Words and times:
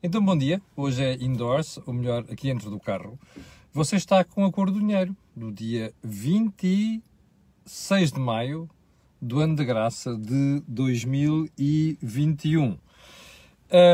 Então, 0.00 0.24
bom 0.24 0.38
dia. 0.38 0.62
Hoje 0.76 1.02
é 1.02 1.14
indoors, 1.14 1.80
ou 1.84 1.92
melhor, 1.92 2.24
aqui 2.30 2.46
dentro 2.46 2.70
do 2.70 2.78
carro. 2.78 3.18
Você 3.72 3.96
está 3.96 4.22
com 4.22 4.44
a 4.44 4.52
cor 4.52 4.70
do 4.70 4.78
dinheiro, 4.78 5.16
do 5.34 5.50
dia 5.50 5.92
26 6.04 7.02
de 8.12 8.20
maio 8.20 8.70
do 9.20 9.40
ano 9.40 9.56
de 9.56 9.64
graça 9.64 10.16
de 10.16 10.62
2021. 10.68 12.78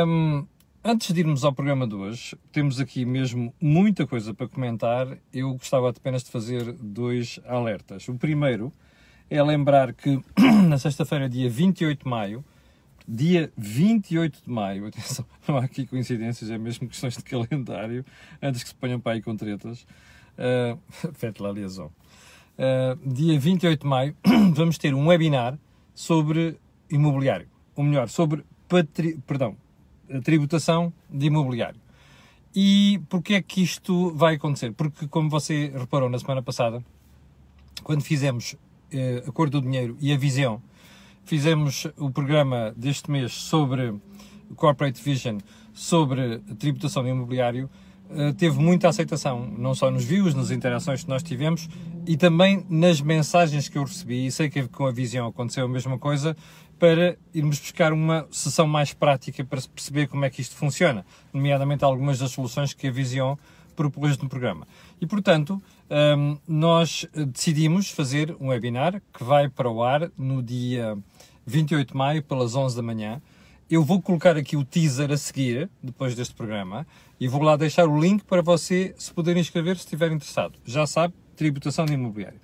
Um, 0.06 0.46
antes 0.84 1.10
de 1.10 1.20
irmos 1.20 1.42
ao 1.42 1.54
programa 1.54 1.88
de 1.88 1.94
hoje, 1.94 2.36
temos 2.52 2.78
aqui 2.78 3.06
mesmo 3.06 3.54
muita 3.58 4.06
coisa 4.06 4.34
para 4.34 4.46
comentar. 4.46 5.08
Eu 5.32 5.54
gostava 5.54 5.88
apenas 5.88 6.22
de 6.22 6.30
fazer 6.30 6.70
dois 6.74 7.40
alertas. 7.46 8.06
O 8.08 8.18
primeiro 8.18 8.70
é 9.30 9.42
lembrar 9.42 9.94
que 9.94 10.20
na 10.68 10.76
sexta-feira, 10.76 11.30
dia 11.30 11.48
28 11.48 12.04
de 12.04 12.10
maio, 12.10 12.44
dia 13.06 13.52
28 13.56 14.42
de 14.44 14.50
maio, 14.50 14.86
atenção, 14.88 15.24
não 15.46 15.58
há 15.58 15.64
aqui 15.64 15.86
coincidências, 15.86 16.50
é 16.50 16.58
mesmo 16.58 16.88
questões 16.88 17.16
de 17.16 17.22
calendário, 17.22 18.04
antes 18.42 18.62
que 18.62 18.70
se 18.70 18.74
ponham 18.74 18.98
para 18.98 19.12
aí 19.12 19.22
com 19.22 19.36
tretas. 19.36 19.86
Uh, 20.36 20.78
Fete 21.14 21.42
la 21.42 21.52
liaison. 21.52 21.90
Uh, 22.56 23.12
dia 23.12 23.38
28 23.38 23.80
de 23.80 23.86
maio, 23.86 24.16
vamos 24.54 24.78
ter 24.78 24.94
um 24.94 25.06
webinar 25.06 25.58
sobre 25.94 26.56
imobiliário, 26.90 27.48
ou 27.76 27.84
melhor, 27.84 28.08
sobre 28.08 28.44
patri... 28.68 29.18
perdão, 29.26 29.56
tributação 30.22 30.92
de 31.10 31.26
imobiliário. 31.26 31.80
E 32.54 33.00
porquê 33.08 33.34
é 33.34 33.42
que 33.42 33.62
isto 33.62 34.12
vai 34.14 34.36
acontecer? 34.36 34.72
Porque, 34.72 35.08
como 35.08 35.28
você 35.28 35.72
reparou 35.76 36.08
na 36.08 36.18
semana 36.18 36.40
passada, 36.40 36.84
quando 37.82 38.02
fizemos 38.02 38.52
uh, 38.52 39.28
a 39.28 39.32
cor 39.32 39.50
do 39.50 39.60
dinheiro 39.60 39.96
e 40.00 40.12
a 40.12 40.16
visão 40.16 40.62
Fizemos 41.24 41.86
o 41.96 42.10
programa 42.10 42.74
deste 42.76 43.10
mês 43.10 43.32
sobre 43.32 43.94
Corporate 44.56 45.02
Vision, 45.02 45.38
sobre 45.72 46.38
tributação 46.58 47.02
de 47.02 47.08
imobiliário. 47.08 47.70
Uh, 48.10 48.34
teve 48.34 48.58
muita 48.58 48.90
aceitação, 48.90 49.50
não 49.56 49.74
só 49.74 49.90
nos 49.90 50.04
views, 50.04 50.34
nas 50.34 50.50
interações 50.50 51.02
que 51.02 51.08
nós 51.08 51.22
tivemos 51.22 51.66
e 52.06 52.18
também 52.18 52.66
nas 52.68 53.00
mensagens 53.00 53.70
que 53.70 53.78
eu 53.78 53.84
recebi. 53.84 54.26
E 54.26 54.30
sei 54.30 54.50
que 54.50 54.68
com 54.68 54.86
a 54.86 54.92
Visão 54.92 55.26
aconteceu 55.26 55.64
a 55.64 55.68
mesma 55.68 55.98
coisa, 55.98 56.36
para 56.78 57.16
irmos 57.32 57.58
buscar 57.58 57.94
uma 57.94 58.26
sessão 58.30 58.66
mais 58.66 58.92
prática 58.92 59.42
para 59.42 59.62
perceber 59.74 60.08
como 60.08 60.26
é 60.26 60.30
que 60.30 60.42
isto 60.42 60.54
funciona, 60.54 61.06
nomeadamente 61.32 61.84
algumas 61.84 62.18
das 62.18 62.32
soluções 62.32 62.74
que 62.74 62.88
a 62.88 62.90
Visão 62.90 63.38
propôs 63.74 64.18
no 64.18 64.28
programa. 64.28 64.66
E, 65.00 65.06
portanto, 65.06 65.60
um, 65.90 66.38
nós 66.46 67.06
decidimos 67.32 67.90
fazer 67.90 68.36
um 68.40 68.48
webinar 68.48 69.02
que 69.12 69.22
vai 69.22 69.48
para 69.48 69.68
o 69.68 69.82
ar 69.82 70.10
no 70.16 70.42
dia 70.42 70.96
28 71.46 71.88
de 71.88 71.96
maio, 71.96 72.22
pelas 72.22 72.54
11 72.54 72.76
da 72.76 72.82
manhã. 72.82 73.22
Eu 73.70 73.82
vou 73.82 74.00
colocar 74.00 74.36
aqui 74.36 74.56
o 74.56 74.64
teaser 74.64 75.10
a 75.10 75.16
seguir, 75.16 75.70
depois 75.82 76.14
deste 76.14 76.34
programa, 76.34 76.86
e 77.18 77.26
vou 77.26 77.42
lá 77.42 77.56
deixar 77.56 77.88
o 77.88 77.98
link 77.98 78.24
para 78.24 78.42
você 78.42 78.94
se 78.98 79.12
poder 79.12 79.36
inscrever 79.36 79.76
se 79.76 79.84
estiver 79.84 80.12
interessado. 80.12 80.58
Já 80.64 80.86
sabe, 80.86 81.14
tributação 81.36 81.84
de 81.84 81.94
imobiliário. 81.94 82.38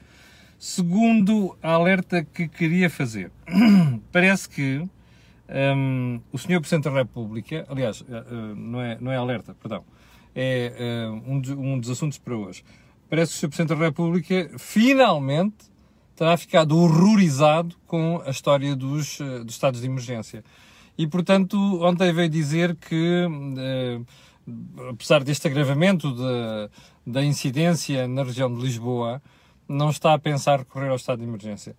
Segundo 0.58 1.56
alerta 1.62 2.24
que 2.24 2.48
queria 2.48 2.90
fazer, 2.90 3.30
parece 4.12 4.48
que 4.48 4.86
um, 5.76 6.20
o 6.32 6.38
Sr. 6.38 6.60
Presidente 6.60 6.84
da 6.84 6.90
República, 6.90 7.66
aliás, 7.68 8.02
uh, 8.02 8.54
não, 8.54 8.80
é, 8.80 8.98
não 9.00 9.10
é 9.10 9.16
alerta, 9.16 9.54
perdão, 9.54 9.84
é 10.34 11.08
um, 11.26 11.42
um, 11.58 11.78
dos 11.78 11.90
assuntos 11.90 12.18
para 12.18 12.36
hoje. 12.36 12.62
Parece 13.10 13.32
que 13.32 13.38
o 13.38 13.40
Sr. 13.40 13.48
Presidente 13.48 13.76
da 13.76 13.84
República 13.86 14.50
finalmente 14.56 15.56
terá 16.14 16.36
ficado 16.36 16.78
horrorizado 16.78 17.74
com 17.84 18.22
a 18.24 18.30
história 18.30 18.76
dos, 18.76 19.18
uh, 19.18 19.44
dos 19.44 19.54
estados 19.54 19.80
de 19.80 19.86
emergência. 19.88 20.44
E, 20.96 21.08
portanto, 21.08 21.56
ontem 21.82 22.12
veio 22.12 22.28
dizer 22.28 22.76
que, 22.76 23.26
uh, 23.26 24.06
apesar 24.90 25.24
deste 25.24 25.48
agravamento 25.48 26.14
de, 26.14 26.70
da 27.04 27.24
incidência 27.24 28.06
na 28.06 28.22
região 28.22 28.54
de 28.54 28.62
Lisboa, 28.62 29.20
não 29.68 29.90
está 29.90 30.14
a 30.14 30.18
pensar 30.18 30.60
recorrer 30.60 30.90
ao 30.90 30.96
estado 30.96 31.18
de 31.18 31.24
emergência. 31.24 31.74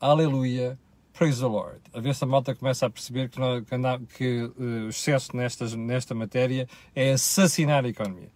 Aleluia! 0.00 0.78
Praise 1.12 1.40
the 1.40 1.46
Lord. 1.46 1.80
A 1.92 2.00
ver 2.00 2.14
se 2.14 2.24
a 2.24 2.26
malta 2.26 2.54
começa 2.54 2.86
a 2.86 2.90
perceber 2.90 3.28
que, 3.28 3.38
que, 3.38 4.16
que 4.16 4.42
uh, 4.44 4.86
o 4.86 4.88
excesso 4.88 5.36
nesta 5.36 6.14
matéria 6.14 6.66
é 6.94 7.12
assassinar 7.12 7.84
a 7.84 7.88
economia. 7.88 8.30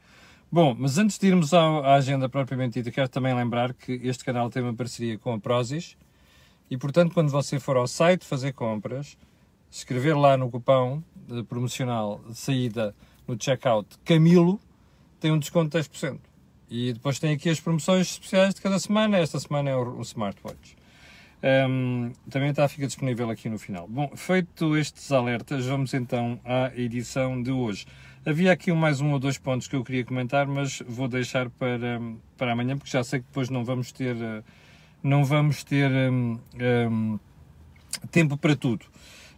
Bom, 0.55 0.73
mas 0.79 0.99
antes 0.99 1.19
de 1.19 1.27
irmos 1.27 1.53
ao, 1.53 1.85
à 1.85 1.95
agenda 1.95 2.29
propriamente 2.29 2.75
dita, 2.75 2.89
quero 2.93 3.09
também 3.09 3.35
lembrar 3.35 3.75
que 3.75 3.95
este 4.05 4.25
canal 4.25 4.49
tem 4.49 4.63
uma 4.63 4.73
parceria 4.73 5.19
com 5.19 5.33
a 5.33 5.41
Prozis 5.41 5.97
e, 6.71 6.79
portanto, 6.79 7.13
quando 7.13 7.29
você 7.29 7.59
for 7.59 7.77
ao 7.77 7.89
site 7.89 8.25
fazer 8.25 8.53
compras, 8.53 9.19
escrever 9.69 10.15
lá 10.17 10.37
no 10.37 10.49
cupão 10.49 11.03
promocional 11.49 12.21
de 12.29 12.39
saída 12.39 12.95
no 13.27 13.37
checkout 13.37 13.99
Camilo, 14.05 14.61
tem 15.19 15.33
um 15.33 15.41
desconto 15.41 15.77
de 15.77 15.89
10%. 15.89 16.21
E 16.71 16.93
depois 16.93 17.19
tem 17.19 17.35
aqui 17.35 17.51
as 17.51 17.59
promoções 17.59 18.13
especiais 18.13 18.55
de 18.55 18.61
cada 18.61 18.79
semana. 18.79 19.19
Esta 19.19 19.41
semana 19.41 19.71
é 19.71 19.77
o, 19.77 20.01
Smartwatch. 20.03 20.77
Um, 21.69 22.13
também 22.31 22.51
está, 22.51 22.69
fica 22.69 22.87
disponível 22.87 23.29
aqui 23.29 23.49
no 23.49 23.59
final. 23.59 23.89
Bom, 23.89 24.09
feito 24.15 24.77
estes 24.77 25.11
alertas, 25.11 25.67
vamos 25.67 25.93
então 25.95 26.39
à 26.45 26.71
edição 26.77 27.43
de 27.43 27.51
hoje. 27.51 27.87
Havia 28.27 28.53
aqui 28.53 28.73
mais 28.73 29.03
um 29.03 29.13
ou 29.13 29.19
dois 29.19 29.37
pontos 29.37 29.69
que 29.69 29.77
eu 29.77 29.85
queria 29.85 30.03
comentar, 30.03 30.47
mas 30.47 30.83
vou 30.89 31.07
deixar 31.07 31.51
para, 31.51 32.01
para 32.39 32.53
amanhã, 32.53 32.75
porque 32.75 32.91
já 32.91 33.05
sei 33.05 33.21
que 33.21 33.27
depois 33.27 33.51
não 33.51 33.63
vamos 33.67 33.93
ter, 33.93 34.17
eh, 34.17 34.43
não 35.03 35.27
vamos 35.27 35.63
ter 35.63 35.91
um, 36.11 36.39
um, 36.91 37.19
tempo 38.11 38.39
para 38.39 38.57
tudo. 38.57 38.87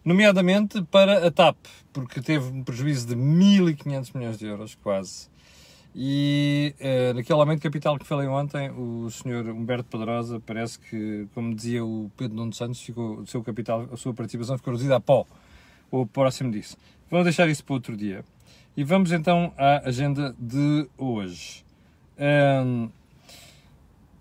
Nomeadamente 0.05 0.81
para 0.83 1.27
a 1.27 1.29
TAP, 1.29 1.57
porque 1.91 2.21
teve 2.21 2.45
um 2.45 2.63
prejuízo 2.63 3.07
de 3.07 3.15
1.500 3.17 4.15
milhões 4.15 4.37
de 4.37 4.45
euros, 4.45 4.75
quase. 4.75 5.27
E 5.93 6.73
uh, 6.79 7.13
naquele 7.13 7.39
aumento 7.41 7.57
de 7.57 7.63
capital 7.63 7.99
que 7.99 8.07
falei 8.07 8.29
ontem, 8.29 8.71
o 8.71 9.09
senhor 9.09 9.49
Humberto 9.49 9.89
Pedrosa 9.89 10.39
parece 10.39 10.79
que, 10.79 11.27
como 11.33 11.53
dizia 11.53 11.83
o 11.83 12.09
Pedro 12.15 12.37
Nuno 12.37 12.53
Santos, 12.53 12.79
ficou, 12.79 13.17
o 13.17 13.27
seu 13.27 13.43
capital, 13.43 13.89
a 13.91 13.97
sua 13.97 14.13
participação 14.13 14.57
ficou 14.57 14.71
reduzida 14.71 14.95
a 14.95 15.01
pó, 15.01 15.25
ou 15.91 16.05
próximo 16.05 16.49
disso. 16.49 16.77
Vamos 17.11 17.25
deixar 17.25 17.49
isso 17.49 17.65
para 17.65 17.73
outro 17.73 17.97
dia. 17.97 18.23
E 18.77 18.83
vamos 18.83 19.11
então 19.11 19.51
à 19.57 19.89
agenda 19.89 20.35
de 20.37 20.87
hoje. 20.95 21.65
Um, 22.63 22.91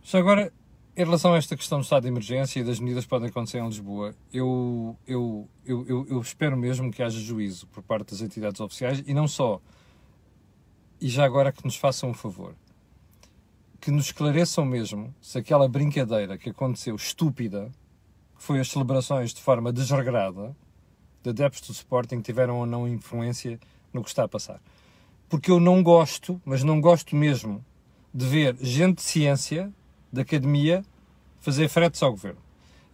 já 0.03 0.19
agora, 0.19 0.50
em 0.97 1.05
relação 1.05 1.34
a 1.34 1.37
esta 1.37 1.55
questão 1.55 1.78
do 1.78 1.83
estado 1.83 2.05
de 2.05 2.09
emergência 2.09 2.61
e 2.61 2.65
das 2.65 2.81
medidas 2.81 3.05
que 3.05 3.11
podem 3.11 3.28
acontecer 3.28 3.59
em 3.59 3.66
Lisboa, 3.66 4.15
eu, 4.33 4.97
eu, 5.06 5.47
eu, 5.66 6.06
eu, 6.09 6.21
espero 6.22 6.56
mesmo 6.56 6.91
que 6.91 7.03
haja 7.03 7.21
juízo 7.21 7.66
por 7.66 7.83
parte 7.83 8.12
das 8.12 8.22
entidades 8.22 8.59
oficiais 8.59 9.05
e 9.06 9.12
não 9.12 9.28
só 9.28 9.61
e 10.99 11.06
já 11.06 11.27
agora 11.27 11.53
que 11.53 11.62
nos 11.62 11.77
façam 11.77 12.09
um 12.09 12.15
favor. 12.15 12.55
Que 13.78 13.91
nos 13.91 14.06
esclareçam 14.06 14.65
mesmo 14.65 15.15
se 15.21 15.37
aquela 15.37 15.69
brincadeira 15.69 16.39
que 16.39 16.49
aconteceu 16.49 16.97
estúpida, 16.97 17.71
que 18.34 18.43
foi 18.43 18.59
as 18.59 18.71
celebrações 18.71 19.34
de 19.34 19.43
forma 19.43 19.71
desregrada, 19.71 20.56
de 21.22 21.28
adeptos 21.28 21.61
do 21.69 21.72
Sporting 21.75 22.22
tiveram 22.22 22.56
ou 22.56 22.65
não 22.65 22.89
influência 22.89 23.61
no 23.97 24.05
que 24.05 24.09
está 24.09 24.25
a 24.25 24.29
passar. 24.29 24.61
Porque 25.29 25.51
eu 25.51 25.59
não 25.59 25.83
gosto, 25.83 26.41
mas 26.45 26.62
não 26.62 26.81
gosto 26.81 27.17
mesmo, 27.17 27.65
de 28.15 28.25
ver 28.25 28.57
gente 28.61 28.97
de 28.97 29.03
ciência, 29.03 29.73
da 30.12 30.23
academia, 30.23 30.84
fazer 31.41 31.69
fretes 31.69 32.03
ao 32.03 32.12
governo. 32.12 32.41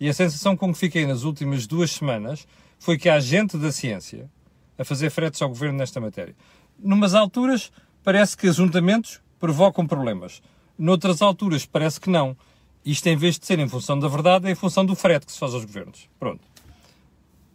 E 0.00 0.08
a 0.08 0.14
sensação 0.14 0.56
com 0.56 0.72
que 0.72 0.78
fiquei 0.78 1.06
nas 1.06 1.22
últimas 1.22 1.66
duas 1.66 1.92
semanas 1.92 2.46
foi 2.78 2.98
que 2.98 3.08
há 3.08 3.20
gente 3.20 3.56
da 3.56 3.70
ciência 3.70 4.30
a 4.78 4.84
fazer 4.84 5.10
fretes 5.10 5.40
ao 5.42 5.48
governo 5.48 5.78
nesta 5.78 6.00
matéria. 6.00 6.34
Numas 6.78 7.14
alturas 7.14 7.70
parece 8.02 8.36
que 8.36 8.48
ajuntamentos 8.48 9.20
provocam 9.38 9.86
problemas. 9.86 10.42
Noutras 10.76 11.22
alturas 11.22 11.66
parece 11.66 12.00
que 12.00 12.10
não. 12.10 12.36
Isto, 12.84 13.06
em 13.06 13.16
vez 13.16 13.38
de 13.38 13.46
ser 13.46 13.58
em 13.58 13.68
função 13.68 13.98
da 13.98 14.08
verdade, 14.08 14.48
é 14.48 14.50
em 14.50 14.54
função 14.56 14.84
do 14.84 14.96
frete 14.96 15.26
que 15.26 15.32
se 15.32 15.38
faz 15.38 15.54
aos 15.54 15.64
governos. 15.64 16.08
Pronto. 16.18 16.40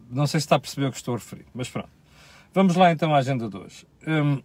Não 0.09 0.25
sei 0.25 0.40
se 0.40 0.46
está 0.46 0.56
a 0.56 0.59
perceber 0.59 0.88
o 0.88 0.91
que 0.91 0.97
estou 0.97 1.16
a 1.16 1.18
referir, 1.18 1.46
mas 1.53 1.68
pronto. 1.69 1.97
Vamos 2.57 2.75
lá 2.75 2.91
então 2.91 3.13
à 3.13 3.20
agenda 3.20 3.47
de 3.47 3.55
hoje. 3.55 3.85
Um, 4.08 4.41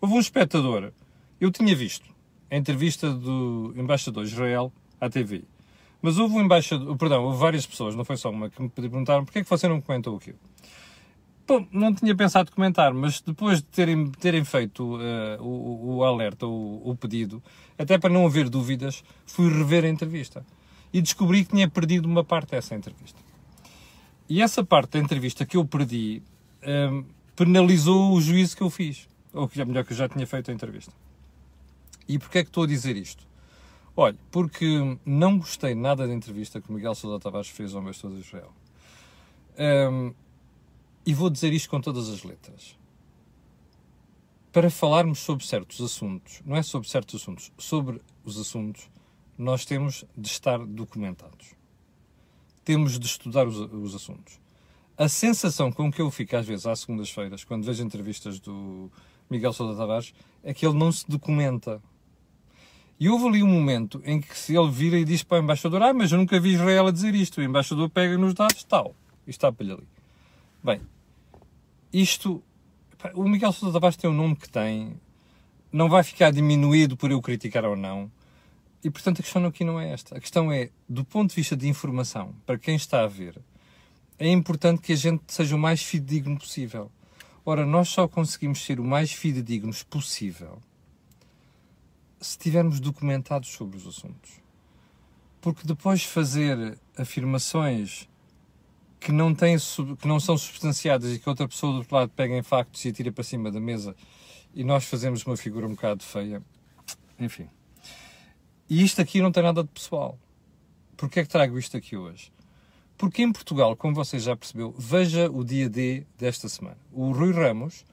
houve 0.00 0.14
um 0.14 0.20
espectador, 0.20 0.92
eu 1.40 1.50
tinha 1.50 1.74
visto 1.74 2.08
a 2.48 2.56
entrevista 2.56 3.12
do 3.12 3.74
embaixador 3.76 4.22
Israel 4.22 4.72
à 5.00 5.10
TV, 5.10 5.42
mas 6.00 6.16
houve 6.16 6.36
um 6.36 6.42
embaixador, 6.42 6.96
perdão, 6.96 7.24
houve 7.24 7.36
várias 7.36 7.66
pessoas, 7.66 7.96
não 7.96 8.04
foi 8.04 8.16
só 8.16 8.30
uma, 8.30 8.48
que 8.48 8.62
me 8.62 8.68
perguntaram 8.68 9.24
porquê 9.24 9.40
é 9.40 9.42
que 9.42 9.50
você 9.50 9.66
não 9.66 9.80
comentou 9.80 10.16
aquilo. 10.16 10.38
Bom, 11.44 11.66
não 11.72 11.92
tinha 11.92 12.14
pensado 12.14 12.52
comentar, 12.52 12.94
mas 12.94 13.20
depois 13.20 13.58
de 13.58 13.64
terem, 13.64 14.12
terem 14.12 14.44
feito 14.44 14.94
uh, 14.94 15.42
o, 15.42 15.96
o, 15.96 16.04
alerta, 16.04 16.46
o, 16.46 16.88
o, 16.88 16.94
pedido, 16.94 17.42
até 17.76 17.98
para 17.98 18.10
não 18.10 18.26
haver 18.26 18.48
dúvidas, 18.48 19.02
fui 19.26 19.52
rever 19.52 19.84
a 19.84 19.88
entrevista 19.88 20.46
e 20.92 21.02
descobri 21.02 21.44
que 21.44 21.50
tinha 21.50 21.68
perdido 21.68 22.06
uma 22.06 22.22
parte 22.22 22.52
dessa 22.52 22.76
entrevista. 22.76 23.18
E 24.28 24.40
essa 24.40 24.62
parte 24.64 24.90
da 24.90 25.00
entrevista 25.00 25.44
que 25.44 25.56
eu 25.56 25.64
perdi 25.64 26.22
um, 26.64 27.04
penalizou 27.36 28.12
o 28.12 28.20
juízo 28.20 28.56
que 28.56 28.62
eu 28.62 28.70
fiz, 28.70 29.08
ou 29.32 29.48
que, 29.48 29.62
melhor, 29.64 29.84
que 29.84 29.92
eu 29.92 29.96
já 29.96 30.08
tinha 30.08 30.26
feito 30.26 30.50
a 30.50 30.54
entrevista. 30.54 30.92
E 32.06 32.18
porquê 32.18 32.38
é 32.38 32.44
que 32.44 32.50
estou 32.50 32.64
a 32.64 32.66
dizer 32.66 32.96
isto? 32.96 33.26
Olha, 33.96 34.18
porque 34.30 34.98
não 35.04 35.38
gostei 35.38 35.74
nada 35.74 36.06
da 36.06 36.12
entrevista 36.12 36.60
que 36.60 36.72
Miguel 36.72 36.94
Sousa 36.94 37.20
Tavares 37.20 37.48
fez 37.48 37.74
ao 37.74 37.82
meu 37.82 37.92
de 37.92 38.20
Israel. 38.20 38.52
Um, 39.58 40.12
e 41.06 41.14
vou 41.14 41.30
dizer 41.30 41.52
isto 41.52 41.70
com 41.70 41.80
todas 41.80 42.08
as 42.08 42.22
letras. 42.24 42.76
para 44.52 44.70
falarmos 44.70 45.18
sobre 45.18 45.44
certos 45.44 45.80
assuntos, 45.80 46.40
não 46.46 46.54
é 46.54 46.62
sobre 46.62 46.88
certos 46.88 47.20
assuntos, 47.20 47.50
sobre 47.58 48.00
os 48.24 48.38
assuntos, 48.38 48.88
nós 49.36 49.64
temos 49.64 50.04
de 50.16 50.28
estar 50.28 50.58
documentados. 50.64 51.54
Temos 52.64 52.96
de 52.96 53.04
estudar 53.04 53.48
os, 53.48 53.56
os 53.56 53.94
assuntos. 53.96 54.38
A 54.96 55.08
sensação 55.08 55.72
com 55.72 55.90
que 55.90 56.00
eu 56.00 56.10
fico 56.10 56.36
às 56.36 56.46
vezes 56.46 56.66
às 56.66 56.80
segundas-feiras, 56.80 57.42
quando 57.42 57.64
vejo 57.64 57.82
entrevistas 57.82 58.38
do 58.38 58.90
Miguel 59.28 59.52
Sousa 59.52 59.76
Tavares, 59.76 60.14
é 60.42 60.54
que 60.54 60.64
ele 60.64 60.78
não 60.78 60.92
se 60.92 61.04
documenta. 61.08 61.82
E 62.98 63.08
houve 63.08 63.26
ali 63.26 63.42
um 63.42 63.48
momento 63.48 64.00
em 64.04 64.20
que 64.20 64.38
se 64.38 64.56
ele 64.56 64.70
vira 64.70 64.96
e 64.96 65.04
diz 65.04 65.24
para 65.24 65.40
o 65.40 65.42
embaixador: 65.42 65.82
Ah, 65.82 65.92
mas 65.92 66.12
eu 66.12 66.18
nunca 66.18 66.38
vi 66.38 66.52
Israel 66.52 66.86
a 66.86 66.90
dizer 66.92 67.12
isto. 67.14 67.38
O 67.38 67.42
embaixador 67.42 67.90
pega 67.90 68.16
nos 68.16 68.34
dados, 68.34 68.62
tal. 68.62 68.94
E 69.26 69.30
está 69.30 69.50
para 69.50 69.66
ali. 69.66 69.88
Bem, 70.62 70.80
isto. 71.92 72.42
O 73.14 73.28
Miguel 73.28 73.52
Sousa 73.52 73.72
Tavares 73.72 73.96
tem 73.96 74.08
o 74.08 74.12
nome 74.12 74.36
que 74.36 74.48
tem. 74.48 74.98
Não 75.72 75.88
vai 75.88 76.04
ficar 76.04 76.30
diminuído 76.30 76.96
por 76.96 77.10
eu 77.10 77.20
criticar 77.20 77.64
ou 77.64 77.74
não. 77.74 78.10
E 78.82 78.90
portanto 78.90 79.20
a 79.20 79.22
questão 79.22 79.44
aqui 79.44 79.64
não 79.64 79.80
é 79.80 79.90
esta. 79.90 80.16
A 80.16 80.20
questão 80.20 80.52
é, 80.52 80.70
do 80.88 81.04
ponto 81.04 81.30
de 81.30 81.36
vista 81.36 81.56
de 81.56 81.66
informação, 81.66 82.34
para 82.46 82.56
quem 82.56 82.76
está 82.76 83.02
a 83.02 83.06
ver, 83.08 83.40
é 84.18 84.28
importante 84.28 84.80
que 84.80 84.92
a 84.92 84.96
gente 84.96 85.22
seja 85.28 85.56
o 85.56 85.58
mais 85.58 85.82
fidedigno 85.82 86.38
possível. 86.38 86.90
Ora, 87.44 87.66
nós 87.66 87.88
só 87.88 88.08
conseguimos 88.08 88.64
ser 88.64 88.80
o 88.80 88.84
mais 88.84 89.12
fidedignos 89.12 89.82
possível 89.82 90.62
se 92.20 92.30
estivermos 92.30 92.80
documentados 92.80 93.50
sobre 93.50 93.76
os 93.76 93.86
assuntos. 93.86 94.30
Porque 95.40 95.66
depois 95.66 96.00
de 96.00 96.08
fazer 96.08 96.78
afirmações 96.96 98.08
que 98.98 99.12
não, 99.12 99.34
têm, 99.34 99.58
que 100.00 100.08
não 100.08 100.18
são 100.18 100.38
substanciadas 100.38 101.12
e 101.12 101.18
que 101.18 101.28
outra 101.28 101.46
pessoa 101.46 101.72
do 101.72 101.78
outro 101.80 101.94
lado 101.94 102.10
pega 102.16 102.34
em 102.34 102.42
factos 102.42 102.82
e 102.84 102.88
atira 102.88 103.12
para 103.12 103.22
cima 103.22 103.50
da 103.50 103.60
mesa 103.60 103.94
e 104.54 104.64
nós 104.64 104.86
fazemos 104.86 105.22
uma 105.26 105.36
figura 105.36 105.66
um 105.66 105.74
bocado 105.74 106.02
feia, 106.02 106.42
enfim. 107.20 107.48
E 108.70 108.82
isto 108.82 109.02
aqui 109.02 109.20
não 109.20 109.30
tem 109.30 109.42
nada 109.42 109.62
de 109.62 109.68
pessoal. 109.68 110.18
Porquê 110.96 111.20
é 111.20 111.22
que 111.24 111.28
trago 111.28 111.58
isto 111.58 111.76
aqui 111.76 111.96
hoje? 111.96 112.32
Porque 112.96 113.22
em 113.22 113.32
Portugal, 113.32 113.76
como 113.76 113.94
você 113.94 114.18
já 114.18 114.36
percebeu, 114.36 114.74
veja 114.78 115.30
o 115.30 115.44
dia 115.44 115.68
D 115.68 116.06
desta 116.18 116.48
semana. 116.48 116.78
O 116.92 117.10
Rui 117.12 117.32
Ramos 117.32 117.84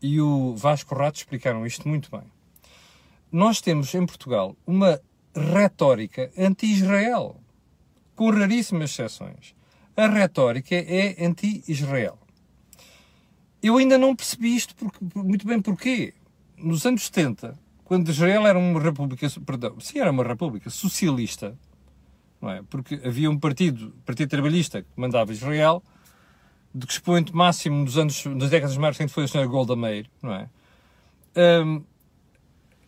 e 0.00 0.20
o 0.20 0.54
Vasco 0.56 0.94
Rato 0.94 1.18
explicaram 1.18 1.66
isto 1.66 1.88
muito 1.88 2.10
bem. 2.10 2.24
Nós 3.30 3.60
temos 3.60 3.94
em 3.94 4.06
Portugal 4.06 4.56
uma 4.66 5.00
retórica 5.34 6.30
anti-Israel, 6.36 7.36
com 8.16 8.30
raríssimas 8.30 8.90
exceções. 8.90 9.54
A 9.96 10.06
retórica 10.06 10.74
é 10.74 11.24
anti-Israel. 11.24 12.18
Eu 13.62 13.76
ainda 13.76 13.98
não 13.98 14.14
percebi 14.14 14.54
isto 14.56 14.74
porque, 14.76 14.98
muito 15.14 15.46
bem 15.46 15.60
porquê. 15.60 16.14
Nos 16.56 16.86
anos 16.86 17.04
70, 17.06 17.58
quando 17.84 18.08
Israel 18.08 18.46
era 18.46 18.58
uma 18.58 18.80
república, 18.80 19.28
perdão, 19.44 19.78
sim, 19.80 19.98
era 19.98 20.10
uma 20.10 20.24
república 20.24 20.70
socialista, 20.70 21.58
não 22.40 22.50
é? 22.50 22.62
Porque 22.68 23.00
havia 23.04 23.30
um 23.30 23.38
partido, 23.38 23.94
Partido 24.04 24.28
Trabalhista, 24.28 24.82
que 24.82 24.88
mandava 24.96 25.32
Israel, 25.32 25.82
de 26.74 26.86
que 26.86 26.92
expoente 26.92 27.34
máximo 27.34 27.84
dos 27.84 27.98
anos, 27.98 28.22
das 28.36 28.50
décadas 28.50 28.76
mais 28.76 28.96
recentes 28.96 29.14
foi 29.14 29.24
a 29.24 29.28
senhora 29.28 29.48
Golda 29.48 29.74
Meir, 29.74 30.08
não 30.22 30.32
é? 30.32 30.48
Um, 31.36 31.82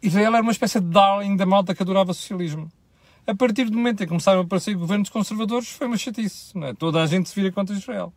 Israel 0.03 0.35
era 0.35 0.43
uma 0.43 0.53
espécie 0.53 0.81
de 0.81 0.87
darling 0.87 1.37
da 1.37 1.45
malta 1.45 1.75
que 1.75 1.83
adorava 1.83 2.11
o 2.11 2.15
socialismo. 2.15 2.71
A 3.27 3.35
partir 3.35 3.65
do 3.69 3.77
momento 3.77 4.03
em 4.03 4.05
que 4.05 4.09
começaram 4.09 4.41
a 4.41 4.43
aparecer 4.43 4.75
governos 4.75 5.09
conservadores, 5.09 5.69
foi 5.69 5.87
uma 5.87 5.97
chatice, 5.97 6.57
não 6.57 6.69
é? 6.69 6.75
Toda 6.75 7.03
a 7.03 7.07
gente 7.07 7.29
se 7.29 7.35
vira 7.35 7.53
contra 7.53 7.77
Israel. 7.77 8.13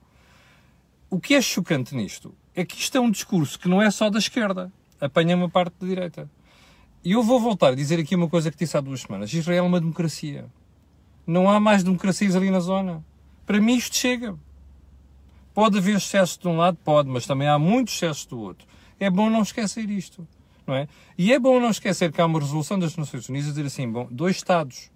O 1.10 1.20
que 1.20 1.36
é 1.36 1.42
chocante 1.42 1.96
nisto 1.96 2.34
é 2.56 2.64
que 2.66 2.78
isto 2.78 2.98
é 2.98 3.02
um 3.02 3.12
discurso 3.12 3.60
que 3.60 3.68
não 3.68 3.82
é 3.82 3.92
só 3.92 4.10
da 4.10 4.18
esquerda, 4.18 4.72
apanha 5.00 5.36
uma 5.36 5.50
parte 5.50 5.76
da 5.80 5.88
direita. 5.88 6.30
E 7.04 7.12
eu 7.12 7.22
vou 7.22 7.40
voltar 7.40 7.70
a 7.70 7.76
dizer 7.76 8.00
aqui 8.00 8.16
uma 8.16 8.30
coisa 8.30 8.50
que 8.50 8.58
disse 8.58 8.78
há 8.78 8.82
duas 8.82 9.02
semanas. 9.02 9.34
Israel 9.34 9.66
é 9.66 9.68
uma 9.68 9.80
democracia. 9.80 10.46
Não 11.26 11.50
há 11.50 11.60
mais 11.60 11.84
democracias 11.84 12.36
ali 12.36 12.50
na 12.50 12.60
zona. 12.60 13.04
Para 13.46 13.60
mim 13.60 13.76
isto 13.76 13.96
chega. 13.96 14.36
Pode 15.54 15.78
haver 15.78 15.98
excesso 15.98 16.40
de 16.40 16.48
um 16.48 16.58
lado? 16.58 16.78
Pode, 16.84 17.10
mas 17.10 17.26
também 17.26 17.48
há 17.48 17.60
muito 17.60 17.90
excesso 17.90 18.30
do 18.30 18.40
outro. 18.40 18.68
É 19.00 19.10
bom 19.10 19.30
não 19.30 19.42
esquecer 19.42 19.90
isto. 19.90 20.28
Não 20.66 20.76
é? 20.76 20.88
E 21.18 21.34
é 21.34 21.40
bom 21.40 21.60
não 21.60 21.70
esquecer 21.70 22.12
que 22.12 22.22
há 22.22 22.26
uma 22.26 22.40
resolução 22.40 22.80
das 22.80 22.96
Nações 22.96 23.28
Unidas 23.30 23.50
dizer 23.50 23.66
assim, 23.66 23.90
bom, 23.90 24.08
dois 24.10 24.38
Estados. 24.38 24.90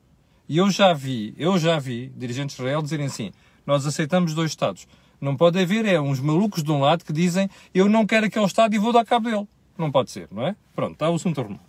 E 0.49 0.57
eu 0.57 0.69
já 0.71 0.93
vi, 0.93 1.33
eu 1.37 1.57
já 1.57 1.77
vi 1.77 2.11
dirigentes 2.15 2.55
de 2.55 2.61
Israel 2.61 2.81
dizerem 2.81 3.05
assim, 3.05 3.31
nós 3.65 3.85
aceitamos 3.85 4.33
dois 4.33 4.51
Estados. 4.51 4.87
Não 5.19 5.35
pode 5.35 5.59
haver 5.59 5.85
é 5.85 5.99
uns 5.99 6.19
malucos 6.19 6.63
de 6.63 6.71
um 6.71 6.79
lado 6.79 7.03
que 7.03 7.11
dizem 7.11 7.49
eu 7.73 7.89
não 7.89 8.05
quero 8.05 8.27
aquele 8.27 8.45
Estado 8.45 8.73
e 8.75 8.79
vou 8.79 8.93
dar 8.93 9.05
cabo 9.05 9.29
dele. 9.29 9.47
Não 9.77 9.91
pode 9.91 10.09
ser, 10.09 10.27
não 10.31 10.47
é? 10.47 10.55
Pronto, 10.75 10.93
está 10.93 11.09
o 11.09 11.15
assunto 11.15 11.41
arrumado. 11.41 11.61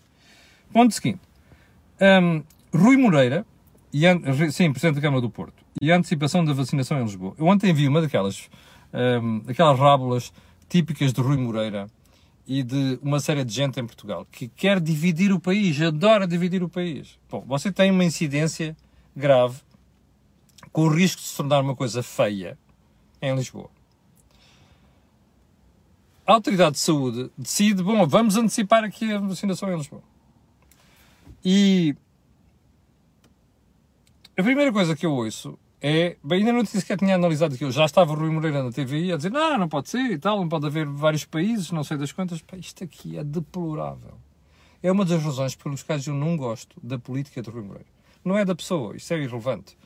Ponto 0.73 0.95
seguinte. 0.95 1.21
Um, 2.01 2.43
Rui 2.73 2.97
Moreira, 2.97 3.45
e, 3.93 4.03
sim, 4.53 4.71
Presidente 4.73 4.97
da 4.97 5.01
Câmara 5.01 5.21
do 5.21 5.31
Porto, 5.31 5.65
e 5.81 5.91
a 5.91 5.97
antecipação 5.97 6.45
da 6.45 6.53
vacinação 6.53 7.01
em 7.01 7.05
Lisboa. 7.05 7.35
Eu 7.39 7.47
ontem 7.47 7.73
vi 7.73 7.89
uma 7.89 8.01
daquelas, 8.01 8.49
um, 8.93 9.43
aquelas 9.49 9.79
rábulas 9.79 10.33
típicas 10.69 11.13
de 11.13 11.21
Rui 11.21 11.37
Moreira 11.37 11.87
e 12.47 12.63
de 12.63 12.99
uma 13.03 13.21
série 13.21 13.45
de 13.45 13.53
gente 13.53 13.79
em 13.79 13.87
Portugal 13.87 14.27
que 14.31 14.49
quer 14.49 14.81
dividir 14.81 15.33
o 15.33 15.41
país, 15.41 15.81
adora 15.81 16.27
dividir 16.27 16.63
o 16.63 16.69
país. 16.69 17.19
Bom, 17.31 17.45
você 17.47 17.71
tem 17.71 17.91
uma 17.91 18.05
incidência 18.05 18.77
grave 19.15 19.61
com 20.73 20.83
o 20.83 20.89
risco 20.89 21.21
de 21.21 21.29
se 21.29 21.37
tornar 21.37 21.61
uma 21.61 21.75
coisa 21.75 22.03
feia 22.03 22.59
em 23.21 23.35
Lisboa. 23.35 23.71
A 26.27 26.35
Autoridade 26.35 26.73
de 26.73 26.81
Saúde 26.81 27.31
decide, 27.39 27.83
bom, 27.83 28.07
vamos 28.07 28.37
antecipar 28.37 28.85
aqui 28.85 29.11
a 29.13 29.19
vacinação 29.19 29.73
em 29.73 29.77
Lisboa. 29.77 30.03
E 31.43 31.97
a 34.39 34.43
primeira 34.45 34.73
coisa 34.73 34.95
que 34.95 35.05
eu 35.05 35.13
ouço 35.13 35.59
é. 35.81 36.17
Bem, 36.23 36.39
ainda 36.39 36.53
não 36.53 36.65
sequer 36.65 36.97
tinha 36.97 37.17
analisado 37.17 37.57
aquilo. 37.57 37.73
Já 37.73 37.85
estava 37.85 38.13
o 38.13 38.15
Rui 38.15 38.31
Moreira 38.31 38.63
na 38.63 38.71
TVI 38.71 39.13
a 39.13 39.17
dizer: 39.17 39.33
não, 39.33 39.59
não 39.59 39.69
pode 39.69 39.89
ser 39.89 40.13
e 40.13 40.17
tal, 40.17 40.39
não 40.39 40.49
pode 40.49 40.65
haver 40.65 40.87
vários 40.87 41.25
países, 41.25 41.73
não 41.73 41.83
sei 41.83 41.97
das 41.97 42.13
quantas. 42.13 42.41
Pá, 42.41 42.57
isto 42.57 42.85
aqui 42.85 43.19
é 43.19 43.25
deplorável. 43.25 44.17
É 44.81 44.93
uma 44.93 45.05
das 45.05 45.21
razões 45.21 45.57
pelos 45.57 45.83
quais 45.83 46.07
eu 46.07 46.15
não 46.15 46.37
gosto 46.37 46.81
da 46.81 47.01
política 47.01 47.43
do 47.43 47.51
Rui 47.51 47.65
Moreira. 47.65 47.89
Não 48.25 48.39
é 48.39 48.45
da 48.45 48.55
pessoa, 48.55 48.97
isso 48.97 49.13
é 49.13 49.17
irrelevante. 49.17 49.77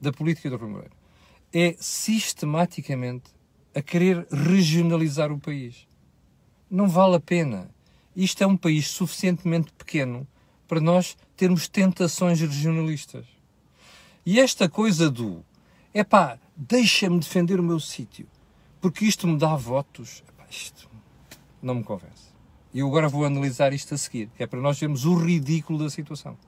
Da 0.00 0.12
política 0.12 0.50
do 0.50 0.56
Rui 0.56 0.68
Moreira. 0.68 0.96
É 1.52 1.76
sistematicamente 1.78 3.30
a 3.72 3.80
querer 3.80 4.26
regionalizar 4.32 5.30
o 5.30 5.38
país. 5.38 5.86
Não 6.68 6.88
vale 6.88 7.14
a 7.14 7.20
pena. 7.20 7.70
Isto 8.16 8.42
é 8.42 8.46
um 8.48 8.56
país 8.56 8.88
suficientemente 8.88 9.72
pequeno 9.72 10.26
para 10.66 10.80
nós 10.80 11.16
termos 11.36 11.68
tentações 11.68 12.40
regionalistas. 12.40 13.41
E 14.24 14.38
esta 14.38 14.68
coisa 14.68 15.10
do 15.10 15.44
é 15.92 16.04
pá, 16.04 16.38
deixa-me 16.56 17.18
defender 17.18 17.58
o 17.58 17.62
meu 17.62 17.80
sítio, 17.80 18.26
porque 18.80 19.04
isto 19.04 19.26
me 19.26 19.36
dá 19.36 19.56
votos, 19.56 20.22
epá, 20.28 20.44
isto 20.48 20.88
não 21.60 21.74
me 21.74 21.84
convence. 21.84 22.32
E 22.72 22.78
eu 22.78 22.88
agora 22.88 23.08
vou 23.08 23.24
analisar 23.24 23.72
isto 23.72 23.94
a 23.94 23.98
seguir, 23.98 24.30
que 24.36 24.42
é 24.42 24.46
para 24.46 24.60
nós 24.60 24.78
vermos 24.78 25.04
o 25.04 25.14
ridículo 25.14 25.78
da 25.78 25.90
situação. 25.90 26.38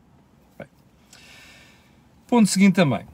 Bem. 0.57 0.69
Ponto 2.27 2.49
seguinte 2.49 2.77
também. 2.77 3.07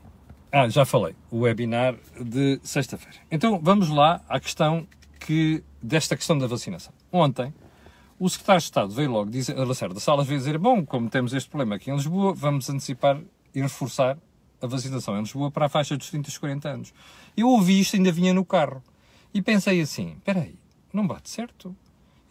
Ah, 0.53 0.69
já 0.69 0.85
falei, 0.85 1.15
o 1.31 1.41
webinar 1.41 1.97
de 2.21 2.61
sexta-feira. 2.63 3.19
Então 3.31 3.59
vamos 3.63 3.89
lá 3.89 4.21
à 4.29 4.39
questão 4.39 4.87
que, 5.19 5.63
desta 5.83 6.17
questão 6.17 6.37
da 6.37 6.47
vacinação. 6.47 6.93
Ontem, 7.11 7.53
o 8.19 8.29
secretário 8.29 8.61
de 8.61 8.65
Estado 8.65 8.93
veio 8.93 9.11
logo 9.11 9.31
dizer, 9.31 9.59
a 9.59 9.65
Lacerda 9.65 9.99
Salas 9.99 10.27
veio 10.27 10.39
dizer, 10.39 10.59
bom, 10.59 10.85
como 10.85 11.09
temos 11.09 11.33
este 11.33 11.49
problema 11.49 11.77
aqui 11.77 11.91
em 11.91 11.95
Lisboa, 11.95 12.35
vamos 12.35 12.69
antecipar 12.69 13.21
e 13.55 13.63
reforçar 13.63 14.19
a 14.61 14.67
vacinação 14.67 15.17
em 15.17 15.21
Lisboa 15.21 15.51
para 15.51 15.67
a 15.67 15.69
faixa 15.69 15.97
dos 15.97 16.11
30 16.11 16.29
e 16.29 16.39
40 16.39 16.69
anos. 16.69 16.95
Eu 17.37 17.49
ouvi 17.49 17.81
isto, 17.81 17.97
ainda 17.97 18.13
vinha 18.13 18.35
no 18.35 18.45
carro. 18.45 18.83
E 19.33 19.41
pensei 19.41 19.81
assim, 19.81 20.15
espera 20.19 20.41
aí, 20.41 20.57
não 20.93 21.07
bate 21.07 21.31
certo? 21.31 21.75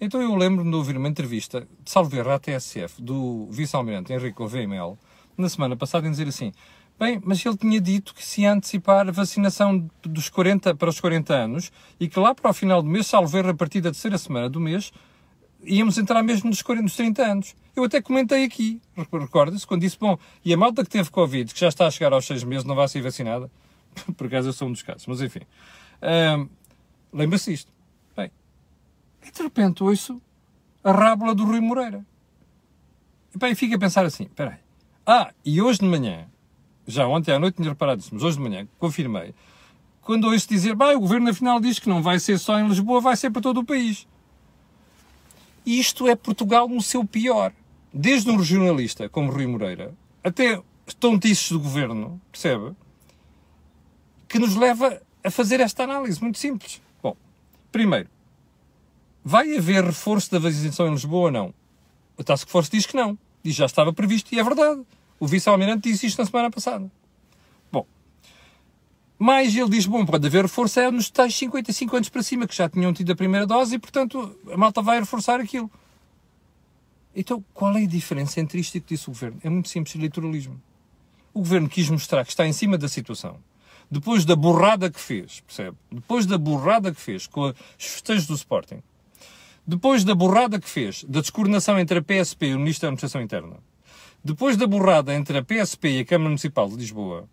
Então 0.02 0.22
eu 0.22 0.36
lembro-me 0.36 0.70
de 0.70 0.76
ouvir 0.76 0.96
uma 0.96 1.10
entrevista 1.10 1.68
de 1.84 1.92
Salveira 1.92 2.36
à 2.36 2.40
TSF 2.40 3.02
do 3.02 3.48
vice-almirante 3.52 4.14
Henrique 4.14 4.42
Oveimel, 4.42 4.98
na 5.38 5.50
semana 5.50 5.76
passada, 5.76 6.08
em 6.08 6.12
dizer 6.12 6.28
assim, 6.28 6.52
bem, 7.00 7.22
mas 7.24 7.46
ele 7.46 7.58
tinha 7.58 7.80
dito 7.80 8.14
que 8.14 8.26
se 8.26 8.42
ia 8.42 8.54
antecipar 8.54 9.08
a 9.08 9.12
vacinação 9.12 9.90
dos 10.02 10.30
40 10.30 10.76
para 10.76 10.90
os 10.90 11.00
40 11.00 11.34
anos 11.34 11.72
e 12.00 12.08
que 12.08 12.20
lá 12.20 12.36
para 12.36 12.50
o 12.50 12.54
final 12.54 12.82
do 12.82 12.90
mês, 12.90 13.08
salvo 13.08 13.38
a 13.38 13.54
partir 13.54 13.82
da 13.82 13.92
terceira 13.92 14.18
semana 14.18 14.50
do 14.50 14.60
mês, 14.60 14.92
íamos 15.64 15.98
entrar 15.98 16.24
mesmo 16.24 16.50
nos 16.50 16.62
40, 16.62 16.84
nos 16.84 16.96
30 16.96 17.24
anos. 17.24 17.56
Eu 17.76 17.84
até 17.84 18.02
comentei 18.02 18.44
aqui, 18.44 18.82
recorda-se, 19.12 19.66
quando 19.66 19.82
disse, 19.82 19.98
bom, 19.98 20.18
e 20.44 20.54
a 20.54 20.58
malta 20.58 20.84
que 20.84 20.90
teve 20.90 21.10
Covid, 21.10 21.54
que 21.54 21.60
já 21.60 21.70
está 21.70 21.88
a 21.88 21.92
chegar 21.92 22.14
aos 22.14 22.26
6 22.26 22.44
meses, 22.44 22.66
não 22.66 22.76
vai 22.76 22.88
ser 22.88 23.02
vacinada? 23.02 23.50
Por 24.18 24.28
acaso 24.28 24.50
eu 24.50 24.54
sou 24.54 24.68
um 24.68 24.72
dos 24.72 24.82
casos, 24.82 25.06
mas 25.08 25.22
enfim. 25.22 25.42
Lembra-se 27.14 27.54
isto. 27.54 27.72
Bem, 28.16 28.32
e 29.26 29.32
de 29.32 29.42
repente 29.42 29.84
ouço 29.84 30.22
a 30.84 30.92
rábula 30.92 31.34
do 31.34 31.46
Rui 31.46 31.60
Moreira. 31.60 32.06
E 33.34 33.38
bem, 33.38 33.56
fica 33.56 33.76
a 33.76 33.80
pensar 33.80 34.06
assim, 34.06 34.24
espera 34.24 34.52
aí. 34.52 34.58
Ah, 35.06 35.34
e 35.44 35.62
hoje 35.62 35.80
de 35.80 35.86
manhã, 35.86 36.28
já 36.88 37.08
ontem 37.08 37.32
à 37.34 37.40
noite 37.40 37.56
tinha 37.56 37.70
reparado 37.70 38.02
isso, 38.02 38.10
mas 38.14 38.24
hoje 38.24 38.38
de 38.38 38.44
manhã 38.44 38.68
confirmei, 38.78 39.34
quando 40.02 40.26
ouço 40.26 40.50
dizer, 40.50 40.76
bem, 40.76 40.96
o 40.96 41.00
governo 41.00 41.30
afinal 41.30 41.60
diz 41.60 41.80
que 41.80 41.88
não 41.88 42.02
vai 42.02 42.20
ser 42.20 42.38
só 42.40 42.60
em 42.60 42.68
Lisboa, 42.68 43.00
vai 43.00 43.16
ser 43.16 43.30
para 43.30 43.42
todo 43.42 43.60
o 43.60 43.66
país. 43.66 44.08
Isto 45.66 46.08
é 46.08 46.16
Portugal 46.16 46.68
no 46.68 46.82
seu 46.82 47.06
pior. 47.06 47.54
Desde 47.94 48.30
um 48.30 48.38
regionalista 48.38 49.10
como 49.10 49.32
Rui 49.32 49.48
Moreira 49.48 49.94
até 50.24 50.62
tontices 51.00 51.52
do 51.52 51.60
governo, 51.60 52.22
percebe? 52.32 52.76
Que 54.28 54.40
nos 54.40 54.56
leva 54.56 55.02
a 55.24 55.32
fazer 55.32 55.60
esta 55.60 55.84
análise 55.84 56.22
muito 56.22 56.38
simples. 56.38 56.82
Bom, 57.02 57.16
primeiro, 57.72 58.10
vai 59.24 59.58
haver 59.58 59.84
reforço 59.84 60.32
da 60.32 60.40
vacinação 60.40 60.88
em 60.88 60.92
Lisboa 60.92 61.26
ou 61.26 61.32
não? 61.32 61.54
A 62.18 62.24
Task 62.24 62.48
Force 62.50 62.70
diz 62.70 62.86
que 62.86 62.96
não. 62.96 63.18
Diz 63.44 63.56
já 63.56 63.66
estava 63.66 63.94
previsto 63.94 64.34
e 64.34 64.40
é 64.40 64.44
verdade. 64.44 64.82
O 65.20 65.28
vice-almirante 65.28 65.90
disse 65.90 66.06
isto 66.06 66.20
na 66.20 66.26
semana 66.26 66.52
passada. 66.52 66.90
Mas 69.22 69.54
ele 69.54 69.70
diz, 69.70 69.86
bom, 69.86 70.06
pode 70.06 70.26
haver 70.26 70.44
reforço 70.44 70.80
é 70.80 70.90
nos 70.90 71.10
tais 71.10 71.36
55 71.36 71.94
anos 71.94 72.08
para 72.08 72.24
cima, 72.24 72.48
que 72.48 72.56
já 72.56 72.70
tinham 72.70 72.94
tido 72.94 73.12
a 73.12 73.16
primeira 73.16 73.46
dose 73.46 73.76
e, 73.76 73.80
portanto, 73.80 74.34
a 74.50 74.56
malta 74.56 74.82
vai 74.82 74.98
reforçar 74.98 75.42
aquilo. 75.42 75.70
Então, 77.14 77.44
qual 77.54 77.76
é 77.76 77.84
a 77.84 77.88
diferença 77.88 78.40
entre 78.40 78.62
isto 78.62 78.76
e 78.76 78.78
o 78.78 78.82
que 78.82 78.96
disse 78.96 79.10
o 79.10 79.12
Governo? 79.12 79.38
É 79.44 79.50
muito 79.50 79.68
simples, 79.68 79.94
eleitoralismo. 79.94 80.62
O 81.34 81.40
Governo 81.40 81.68
quis 81.68 81.90
mostrar 81.90 82.24
que 82.24 82.32
está 82.32 82.48
em 82.48 82.54
cima 82.54 82.78
da 82.78 82.88
situação. 82.88 83.38
Depois 83.92 84.24
da 84.24 84.38
borrada 84.38 84.90
que 84.90 85.00
fez, 85.00 85.42
percebe? 85.42 85.76
Depois 85.92 86.26
da 86.26 86.38
borrada 86.38 86.94
que 86.94 87.02
fez 87.02 87.28
com 87.28 87.50
os 87.50 87.56
festejos 87.78 88.26
do 88.26 88.36
Sporting, 88.36 88.82
depois 89.68 90.06
da 90.06 90.16
borrada 90.16 90.60
que 90.62 90.70
fez 90.70 91.04
da 91.04 91.20
descoordenação 91.20 91.78
entre 91.78 92.00
a 92.00 92.02
PSP 92.02 92.48
e 92.48 92.56
o 92.56 92.60
Ministro 92.60 92.84
da 92.84 92.88
Administração 92.88 93.22
Interna, 93.22 93.58
depois 94.24 94.56
da 94.56 94.66
borrada 94.66 95.14
entre 95.14 95.38
a 95.38 95.44
PSP 95.44 95.90
e 95.90 96.00
a 96.00 96.06
Câmara 96.06 96.30
Municipal 96.30 96.70
de 96.70 96.76
Lisboa, 96.76 97.28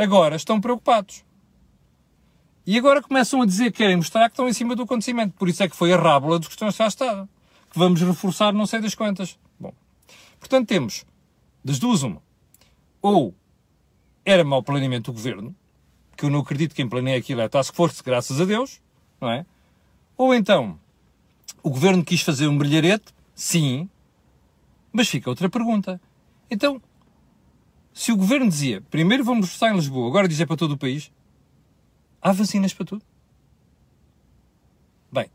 agora 0.00 0.34
estão 0.34 0.60
preocupados. 0.60 1.24
E 2.66 2.78
agora 2.78 3.02
começam 3.02 3.42
a 3.42 3.46
dizer 3.46 3.70
que 3.70 3.78
querem 3.78 3.96
mostrar 3.96 4.28
que 4.28 4.32
estão 4.32 4.48
em 4.48 4.52
cima 4.52 4.74
do 4.74 4.84
acontecimento. 4.84 5.34
Por 5.36 5.48
isso 5.48 5.62
é 5.62 5.68
que 5.68 5.76
foi 5.76 5.92
a 5.92 5.98
rábula 5.98 6.38
dos 6.38 6.48
questões 6.48 6.74
já 6.74 6.86
está. 6.86 7.28
Que 7.70 7.78
vamos 7.78 8.00
reforçar 8.00 8.52
não 8.52 8.66
sei 8.66 8.80
das 8.80 8.94
quantas. 8.94 9.38
Bom, 9.58 9.72
portanto 10.38 10.68
temos 10.68 11.04
das 11.62 11.78
duas 11.78 12.02
uma. 12.02 12.22
Ou 13.02 13.34
era 14.24 14.42
mau 14.42 14.62
planeamento 14.62 15.10
do 15.10 15.14
governo, 15.14 15.54
que 16.16 16.24
eu 16.24 16.30
não 16.30 16.40
acredito 16.40 16.70
que 16.70 16.76
quem 16.76 16.88
planeia 16.88 17.18
aquilo 17.18 17.40
é 17.40 17.48
Task 17.48 17.74
Force, 17.74 18.02
graças 18.02 18.40
a 18.40 18.44
Deus, 18.44 18.80
não 19.20 19.30
é? 19.30 19.44
Ou 20.16 20.34
então 20.34 20.78
o 21.62 21.70
governo 21.70 22.04
quis 22.04 22.22
fazer 22.22 22.46
um 22.46 22.56
brilharete, 22.56 23.12
sim, 23.34 23.88
mas 24.92 25.08
fica 25.08 25.28
outra 25.28 25.48
pergunta. 25.48 26.00
Então, 26.50 26.80
se 28.00 28.10
o 28.12 28.16
governo 28.16 28.48
dizia, 28.48 28.80
primeiro 28.80 29.22
vamos 29.22 29.44
reforçar 29.44 29.72
em 29.72 29.76
Lisboa, 29.76 30.08
agora 30.08 30.26
dizer 30.26 30.46
para 30.46 30.56
todo 30.56 30.72
o 30.72 30.78
país, 30.78 31.12
há 32.22 32.32
vacinas 32.32 32.72
para 32.72 32.86
tudo? 32.86 33.04
Bem, 35.12 35.26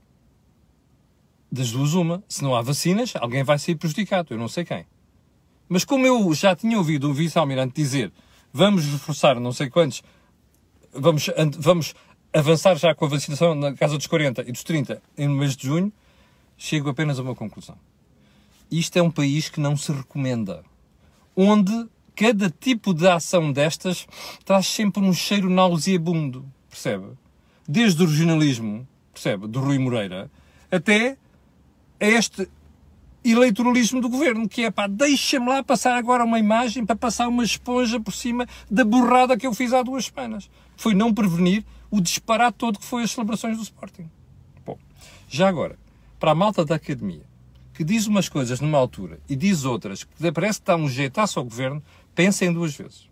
das 1.52 1.72
duas 1.72 1.94
uma, 1.94 2.24
se 2.28 2.44
não 2.44 2.56
há 2.56 2.64
vacinas, 2.64 3.14
alguém 3.18 3.44
vai 3.44 3.60
ser 3.60 3.76
prejudicado, 3.76 4.34
eu 4.34 4.40
não 4.40 4.48
sei 4.48 4.66
quem. 4.66 4.84
Mas 5.70 5.86
como 5.86 6.08
eu 6.08 6.34
já 6.34 6.56
tinha 6.56 6.76
ouvido 6.76 7.08
um 7.08 7.14
vice-almirante 7.14 7.76
dizer, 7.76 8.12
vamos 8.52 8.84
reforçar 8.84 9.40
não 9.40 9.54
sei 9.54 9.70
quantos, 9.70 10.02
vamos, 10.92 11.30
vamos 11.60 11.94
avançar 12.34 12.80
já 12.80 12.96
com 12.96 13.06
a 13.06 13.10
vacinação 13.10 13.54
na 13.54 13.76
casa 13.76 13.96
dos 13.96 14.08
40 14.08 14.42
e 14.42 14.52
dos 14.52 14.64
30 14.64 15.04
no 15.20 15.36
mês 15.36 15.56
de 15.56 15.68
junho, 15.68 15.94
chego 16.58 16.90
apenas 16.90 17.20
a 17.20 17.22
uma 17.22 17.36
conclusão. 17.36 17.78
Isto 18.72 18.98
é 18.98 19.04
um 19.04 19.12
país 19.12 19.50
que 19.50 19.60
não 19.60 19.78
se 19.78 19.92
recomenda. 19.92 20.64
Onde 21.36 21.94
cada 22.16 22.50
tipo 22.50 22.94
de 22.94 23.08
ação 23.08 23.52
destas 23.52 24.08
traz 24.44 24.68
sempre 24.68 25.04
um 25.04 25.14
cheiro 25.14 25.50
nauseabundo, 25.50 26.46
percebe? 26.70 27.08
Desde 27.68 28.04
o 28.04 28.08
regionalismo, 28.08 28.88
percebe? 29.14 29.48
Do 29.48 29.60
Rui 29.60 29.78
Moreira, 29.78 30.32
até 30.72 31.18
a 32.00 32.06
este 32.06 32.48
eleitoralismo 33.24 34.02
do 34.02 34.10
governo, 34.10 34.48
que 34.48 34.64
é 34.64 34.72
pá, 34.72 34.88
deixa-me 34.88 35.48
lá 35.48 35.64
passar 35.64 35.96
agora 35.98 36.24
uma 36.24 36.38
imagem 36.38 36.86
para 36.86 36.96
passar 36.96 37.28
uma 37.28 37.44
esponja 37.44 38.00
por 38.00 38.14
cima 38.14 38.48
da 38.70 38.86
borrada 38.86 39.36
que 39.36 39.48
eu 39.48 39.54
fiz 39.54 39.74
há 39.74 39.82
duas 39.82 40.06
semanas. 40.06 40.50
Foi 40.78 40.94
não 40.94 41.14
prevenir 41.14 41.66
o 41.90 42.00
disparate 42.00 42.58
todo 42.58 42.78
que 42.78 42.86
foi 42.86 43.04
as 43.04 43.12
celebrações 43.12 43.58
do 43.58 43.64
Sporting. 43.64 44.10
Bom, 44.64 44.78
já 45.28 45.48
agora, 45.48 45.78
para 46.20 46.32
a 46.32 46.36
malta 46.36 46.64
da 46.64 46.76
academia, 46.76 47.24
que 47.74 47.84
diz 47.84 48.06
umas 48.08 48.30
coisas 48.30 48.62
numa 48.62 48.78
altura 48.78 49.20
e 49.28 49.36
diz 49.36 49.66
outras, 49.66 50.04
que 50.04 50.32
parece 50.32 50.60
que 50.60 50.68
dá 50.68 50.76
um 50.76 50.88
jeitaço 50.88 51.40
ao 51.40 51.46
governo, 51.46 51.84
pensem 52.16 52.52
duas 52.52 52.76
vezes. 52.76 53.10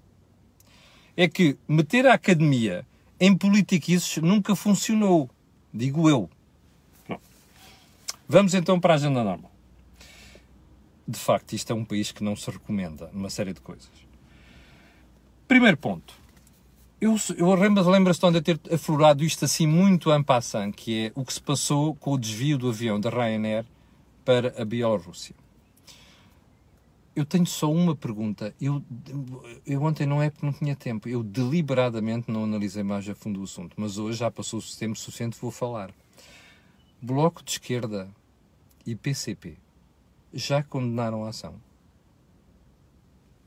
É 1.16 1.28
que 1.28 1.58
meter 1.68 2.08
a 2.08 2.14
academia 2.14 2.86
em 3.20 3.38
politiquices 3.38 4.18
nunca 4.18 4.56
funcionou, 4.56 5.30
digo 5.72 6.10
eu. 6.10 6.30
Vamos 8.28 8.54
então 8.54 8.80
para 8.80 8.94
a 8.94 8.96
agenda 8.96 9.24
normal. 9.24 9.52
De 11.08 11.20
facto, 11.20 11.54
isto 11.54 11.72
é 11.72 11.76
um 11.76 11.86
país 11.86 12.12
que 12.12 12.24
não 12.24 12.36
se 12.36 12.50
recomenda 12.50 13.10
numa 13.14 13.30
série 13.30 13.54
de 13.54 13.62
coisas. 13.62 13.92
Primeiro 15.48 15.78
ponto. 15.78 16.14
Eu, 17.00 17.18
eu 17.38 17.54
lembro-se 17.54 18.20
de 18.20 18.26
onde 18.26 18.42
ter 18.42 18.60
aflorado 18.72 19.26
isto 19.26 19.44
assim 19.44 19.68
muito 19.68 20.12
en 20.12 20.24
passant, 20.24 20.72
que 20.72 21.08
é 21.08 21.12
o 21.14 21.26
que 21.26 21.34
se 21.34 21.42
passou 21.42 21.94
com 21.96 22.14
o 22.14 22.18
desvio 22.18 22.58
do 22.58 22.70
avião 22.70 22.98
da 22.98 23.10
Ryanair 23.10 23.66
para 24.24 24.54
a 24.60 24.64
Bielorrússia. 24.64 25.36
Eu 27.16 27.26
tenho 27.26 27.46
só 27.46 27.72
uma 27.72 27.96
pergunta. 27.96 28.56
Eu, 28.60 28.84
eu 29.66 29.84
ontem 29.84 30.06
não 30.06 30.22
é 30.22 30.30
porque 30.30 30.46
não 30.46 30.54
tinha 30.54 30.76
tempo. 30.76 31.08
Eu 31.08 31.22
deliberadamente 31.22 32.32
não 32.32 32.44
analisei 32.44 32.82
mais 32.82 33.08
a 33.08 33.14
fundo 33.14 33.40
o 33.40 33.44
assunto. 33.44 33.76
Mas 33.78 33.98
hoje 33.98 34.20
já 34.20 34.32
passou 34.32 34.60
o 34.60 34.64
tempo 34.78 34.98
suficiente, 34.98 35.38
vou 35.40 35.52
falar. 35.52 35.92
Bloco 37.02 37.44
de 37.44 37.52
Esquerda 37.52 38.10
e 38.86 38.96
PCP 38.96 39.58
já 40.34 40.64
condenaram 40.64 41.24
a 41.26 41.30
ação. 41.30 41.56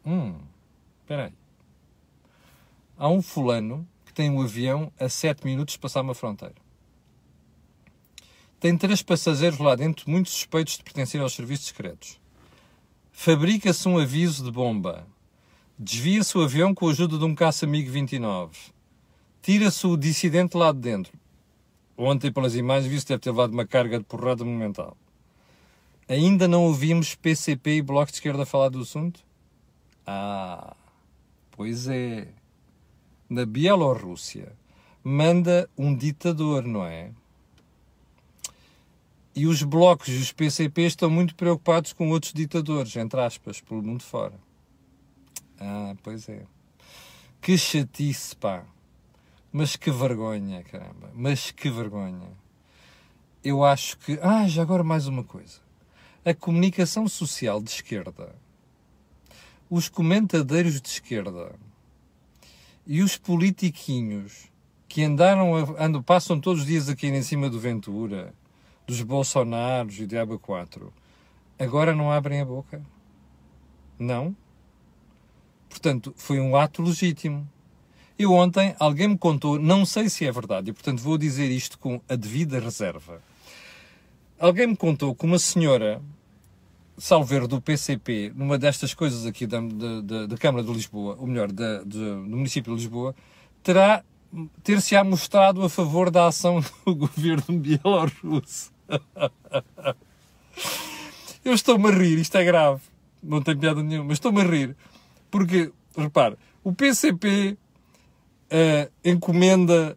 Hum, 0.05 0.39
espera 1.01 1.27
aí. 1.27 1.33
Há 2.97 3.09
um 3.09 3.21
fulano 3.21 3.87
que 4.05 4.13
tem 4.13 4.31
um 4.31 4.41
avião 4.41 4.93
a 4.99 5.09
7 5.09 5.45
minutos 5.45 5.75
de 5.75 5.81
passar 5.81 6.03
uma 6.03 6.15
fronteira. 6.15 6.55
Tem 8.61 8.77
três 8.79 9.03
passageiros 9.03 9.59
lá 9.59 9.75
dentro 9.75 10.09
muito 10.09 10.31
suspeitos 10.31 10.79
de 10.79 10.85
pertencer 10.85 11.21
aos 11.21 11.35
serviços 11.35 11.67
secretos. 11.67 12.21
Fabrica-se 13.19 13.89
um 13.89 13.99
aviso 13.99 14.45
de 14.45 14.53
bomba. 14.53 15.07
Desvia-se 15.77 16.37
o 16.37 16.43
avião 16.43 16.75
com 16.75 16.87
a 16.87 16.91
ajuda 16.91 17.19
de 17.19 17.25
um 17.25 17.35
caça 17.35 17.67
MiG-29. 17.67 18.51
Tira-se 19.41 19.87
o 19.87 19.97
dissidente 19.97 20.55
lá 20.55 20.71
de 20.71 20.81
dentro. 20.81 21.19
Ontem, 21.97 22.31
pelas 22.31 22.55
imagens, 22.55 22.89
viu-se 22.89 23.07
deve 23.07 23.21
ter 23.21 23.31
levado 23.31 23.55
uma 23.55 23.67
carga 23.67 23.99
de 23.99 24.05
porrada 24.05 24.45
monumental. 24.45 24.95
Ainda 26.07 26.47
não 26.47 26.65
ouvimos 26.65 27.15
PCP 27.15 27.77
e 27.77 27.83
Bloco 27.83 28.13
de 28.13 28.19
Esquerda 28.19 28.45
falar 28.45 28.69
do 28.69 28.83
assunto? 28.83 29.25
Ah, 30.07 30.77
pois 31.53 31.89
é. 31.89 32.29
Na 33.31 33.47
Bielorrússia 33.47 34.53
manda 35.03 35.69
um 35.77 35.97
ditador, 35.97 36.65
não 36.65 36.85
é? 36.85 37.13
E 39.37 39.47
os 39.47 39.63
blocos 39.63 40.09
e 40.09 40.17
os 40.17 40.33
PCP 40.33 40.87
estão 40.87 41.11
muito 41.11 41.35
preocupados 41.35 41.93
com 41.93 42.09
outros 42.09 42.33
ditadores, 42.33 42.97
entre 42.97 43.21
aspas, 43.21 43.61
pelo 43.61 43.83
mundo 43.83 44.03
fora. 44.03 44.33
Ah, 45.61 45.95
pois 46.03 46.27
é. 46.27 46.43
Que 47.43 47.59
chatice, 47.59 48.35
pá. 48.35 48.65
Mas 49.53 49.77
que 49.77 49.91
vergonha, 49.91 50.63
caramba. 50.65 51.11
Mas 51.15 51.51
que 51.51 51.69
vergonha. 51.69 52.31
Eu 53.45 53.63
acho 53.63 53.99
que. 53.99 54.19
Ah, 54.23 54.49
já 54.49 54.63
agora 54.63 54.83
mais 54.83 55.07
uma 55.07 55.23
coisa. 55.23 55.61
A 56.25 56.33
comunicação 56.33 57.07
social 57.07 57.63
de 57.63 57.71
esquerda, 57.71 58.35
os 59.69 59.89
comentadores 59.89 60.81
de 60.81 60.89
esquerda 60.89 61.55
e 62.87 63.03
os 63.03 63.19
politiquinhos 63.19 64.51
que 64.89 65.05
andaram, 65.05 65.55
andam, 65.79 66.03
passam 66.03 66.41
todos 66.41 66.63
os 66.63 66.67
dias 66.67 66.89
aqui 66.89 67.07
em 67.07 67.23
cima 67.23 67.51
do 67.51 67.61
Ventura 67.61 68.35
dos 68.87 69.03
Bolsonaros 69.03 69.99
e 69.99 70.07
Diabo 70.07 70.39
4, 70.39 70.93
agora 71.59 71.95
não 71.95 72.13
abrem 72.13 72.41
a 72.41 72.45
boca? 72.45 72.81
Não? 73.99 74.37
Portanto, 75.69 76.15
foi 76.17 76.39
um 76.39 76.57
ato 76.57 76.83
legítimo. 76.83 77.49
Eu 78.19 78.33
ontem, 78.33 78.75
alguém 78.79 79.09
me 79.09 79.19
contou, 79.19 79.59
não 79.59 79.85
sei 79.85 80.09
se 80.09 80.25
é 80.25 80.33
verdade, 80.33 80.71
e 80.71 80.73
portanto 80.73 81.01
vou 81.01 81.19
dizer 81.19 81.51
isto 81.51 81.79
com 81.79 82.01
a 82.09 82.15
devida 82.17 82.59
reserva. 82.59 83.21
Alguém 84.39 84.69
me 84.69 84.77
contou 84.77 85.15
que 85.15 85.25
uma 85.25 85.39
senhora, 85.39 86.01
salver 86.97 87.47
do 87.47 87.61
PCP, 87.61 88.33
numa 88.35 88.57
destas 88.57 88.95
coisas 88.95 89.27
aqui 89.27 89.47
da, 89.47 89.61
da, 89.61 90.27
da 90.27 90.37
Câmara 90.39 90.65
de 90.65 90.73
Lisboa, 90.73 91.17
ou 91.19 91.27
melhor, 91.27 91.53
da, 91.53 91.83
do 91.83 91.99
município 92.27 92.75
de 92.75 92.83
Lisboa, 92.83 93.15
terá 93.63 94.03
ter-se-á 94.63 95.05
mostrado 95.05 95.63
a 95.63 95.69
favor 95.69 96.11
da 96.11 96.27
ação 96.27 96.61
do 96.85 96.95
governo 96.95 97.59
bielorrusso. 97.59 98.76
Eu 101.45 101.55
estou-me 101.55 101.89
a 101.89 101.93
rir, 101.93 102.19
isto 102.19 102.37
é 102.37 102.45
grave. 102.45 102.83
Não 103.23 103.41
tem 103.43 103.57
piada 103.57 103.83
nenhuma, 103.83 104.09
mas 104.09 104.17
estou-me 104.17 104.41
a 104.41 104.45
rir. 104.45 104.77
Porque, 105.31 105.73
repare, 105.97 106.37
o 106.63 106.73
PCP 106.73 107.53
uh, 107.53 107.59
eh, 108.51 108.91
encomenda 109.05 109.97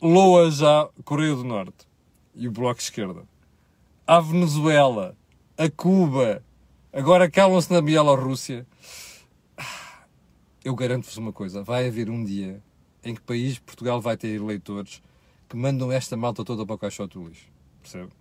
loa 0.00 0.50
já 0.50 0.88
Coreia 1.04 1.34
do 1.34 1.44
Norte 1.44 1.86
e 2.34 2.46
o 2.48 2.52
Bloco 2.52 2.76
de 2.78 2.84
Esquerda. 2.84 3.22
à 4.06 4.20
Venezuela, 4.20 5.16
a 5.56 5.68
Cuba, 5.68 6.42
agora 6.92 7.30
calam-se 7.30 7.72
na 7.72 7.80
Bielorrússia. 7.82 8.66
Eu 10.64 10.74
garanto-vos 10.74 11.16
uma 11.16 11.32
coisa: 11.32 11.62
vai 11.62 11.88
haver 11.88 12.08
um 12.08 12.24
dia 12.24 12.62
em 13.04 13.14
que 13.14 13.20
país 13.20 13.58
Portugal 13.58 14.00
vai 14.00 14.16
ter 14.16 14.28
eleitores 14.28 15.02
que 15.48 15.56
mandam 15.56 15.90
esta 15.90 16.16
malta 16.16 16.44
toda 16.44 16.64
para 16.64 16.74
o 16.74 16.78
caixote 16.78 17.18
do 17.18 17.26
lixo. 17.26 17.46
Percebe? 17.88 18.12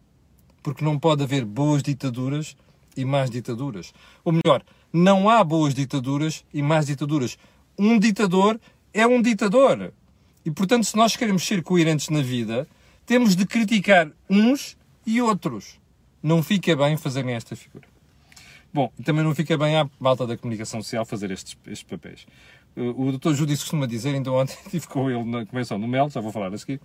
Porque 0.64 0.84
não 0.84 0.98
pode 0.98 1.24
haver 1.24 1.44
boas 1.44 1.84
ditaduras 1.84 2.56
e 2.96 3.04
más 3.04 3.30
ditaduras. 3.30 3.94
Ou 4.24 4.32
melhor, 4.32 4.64
não 4.94 5.30
há 5.30 5.44
boas 5.44 5.74
ditaduras 5.74 6.46
e 6.54 6.62
más 6.62 6.86
ditaduras. 6.86 7.38
Um 7.78 8.00
ditador 8.00 8.60
é 8.94 9.06
um 9.06 9.22
ditador. 9.22 9.94
E 10.46 10.52
portanto, 10.52 10.86
se 10.86 10.96
nós 10.96 11.18
queremos 11.18 11.46
ser 11.46 11.62
coerentes 11.62 12.08
na 12.08 12.22
vida, 12.22 12.66
temos 13.06 13.36
de 13.36 13.46
criticar 13.46 14.10
uns 14.30 14.78
e 15.06 15.22
outros. 15.22 15.80
Não 16.24 16.42
fica 16.42 16.74
bem 16.76 16.96
fazerem 16.96 17.36
esta 17.36 17.56
figura. 17.56 17.86
Bom, 18.74 18.92
também 19.04 19.24
não 19.24 19.36
fica 19.36 19.58
bem 19.58 19.78
à 19.78 19.90
malta 20.00 20.26
da 20.26 20.38
comunicação 20.38 20.82
social 20.82 21.06
fazer 21.06 21.30
estes, 21.32 21.58
estes 21.68 21.84
papéis. 21.84 22.26
O 22.76 23.12
Dr. 23.12 23.34
Judício 23.34 23.66
costuma 23.66 23.86
dizer, 23.86 24.16
então 24.16 24.36
ontem 24.36 24.56
estive 24.66 24.88
com 24.88 25.10
ele 25.10 25.24
na 25.26 25.46
convenção 25.46 25.80
do 25.80 25.88
Mel, 25.88 26.10
já 26.10 26.22
vou 26.22 26.32
falar 26.32 26.54
a 26.54 26.58
seguir. 26.58 26.80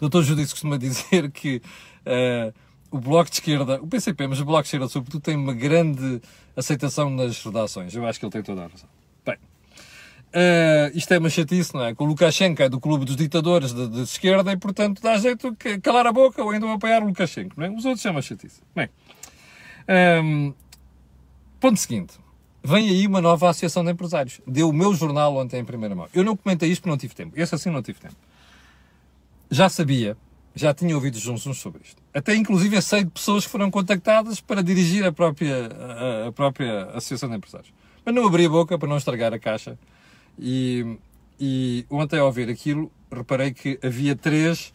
Dr. 0.00 0.22
Judício 0.22 0.52
costuma 0.52 0.78
dizer 0.78 1.30
que 1.32 1.62
uh, 2.06 2.54
o 2.90 2.98
Bloco 2.98 3.30
de 3.30 3.36
Esquerda, 3.36 3.80
o 3.82 3.86
PCP, 3.86 4.26
mas 4.26 4.40
o 4.40 4.44
Bloco 4.44 4.62
de 4.62 4.68
Esquerda, 4.68 4.88
sobretudo, 4.88 5.20
tem 5.20 5.36
uma 5.36 5.52
grande 5.52 6.20
aceitação 6.56 7.10
nas 7.10 7.42
redações. 7.44 7.94
Eu 7.94 8.06
acho 8.06 8.18
que 8.18 8.24
ele 8.24 8.32
tem 8.32 8.42
toda 8.42 8.64
a 8.64 8.68
razão. 8.68 8.88
Bem, 9.24 9.36
uh, 9.36 10.96
isto 10.96 11.12
é 11.12 11.18
uma 11.18 11.28
chatice, 11.28 11.74
não 11.74 11.84
é? 11.84 11.94
Que 11.94 12.02
o 12.02 12.06
Lukashenko 12.06 12.62
é 12.62 12.68
do 12.68 12.80
clube 12.80 13.04
dos 13.04 13.16
ditadores 13.16 13.72
de, 13.72 13.88
de 13.88 14.02
esquerda 14.02 14.52
e, 14.52 14.56
portanto, 14.56 15.02
dá 15.02 15.18
jeito 15.18 15.50
de 15.50 15.78
calar 15.80 16.06
a 16.06 16.12
boca 16.12 16.42
ou 16.42 16.50
ainda 16.50 16.72
apoiar 16.72 17.02
o 17.02 17.06
Lukashenko, 17.06 17.54
não 17.56 17.66
é? 17.66 17.70
Os 17.70 17.84
outros 17.84 18.02
chamam 18.02 18.22
chatice. 18.22 18.60
Bem, 18.74 18.88
um, 19.88 19.92
ehm, 19.92 20.54
ponto 21.60 21.78
seguinte. 21.78 22.14
Vem 22.62 22.88
aí 22.88 23.06
uma 23.06 23.20
nova 23.20 23.48
associação 23.48 23.84
de 23.84 23.92
empresários. 23.92 24.40
Deu 24.46 24.68
o 24.68 24.72
meu 24.72 24.92
jornal 24.94 25.36
ontem 25.36 25.60
em 25.60 25.64
primeira 25.64 25.94
mão. 25.94 26.08
Eu 26.12 26.24
não 26.24 26.36
comentei 26.36 26.70
isto 26.70 26.82
porque 26.82 26.90
não 26.90 26.98
tive 26.98 27.14
tempo. 27.14 27.32
Esse 27.36 27.54
assim 27.54 27.70
não 27.70 27.82
tive 27.82 28.00
tempo. 28.00 28.16
Já 29.50 29.68
sabia 29.68 30.16
já 30.58 30.74
tinha 30.74 30.94
ouvido 30.94 31.16
uns 31.16 31.56
sobre 31.56 31.82
isto. 31.84 32.02
Até 32.12 32.34
inclusive 32.34 32.80
sei 32.82 33.04
de 33.04 33.10
pessoas 33.10 33.44
que 33.44 33.50
foram 33.50 33.70
contactadas 33.70 34.40
para 34.40 34.62
dirigir 34.62 35.06
a 35.06 35.12
própria, 35.12 35.68
a, 35.68 36.28
a 36.28 36.32
própria 36.32 36.86
Associação 36.86 37.28
de 37.28 37.36
Empresários. 37.36 37.72
Mas 38.04 38.14
não 38.14 38.26
abri 38.26 38.46
a 38.46 38.48
boca 38.48 38.76
para 38.76 38.88
não 38.88 38.96
estragar 38.96 39.32
a 39.32 39.38
caixa. 39.38 39.78
E, 40.36 40.98
e 41.38 41.86
ontem 41.88 42.18
ao 42.18 42.32
ver 42.32 42.48
aquilo, 42.50 42.90
reparei 43.10 43.52
que 43.52 43.78
havia 43.82 44.16
três, 44.16 44.72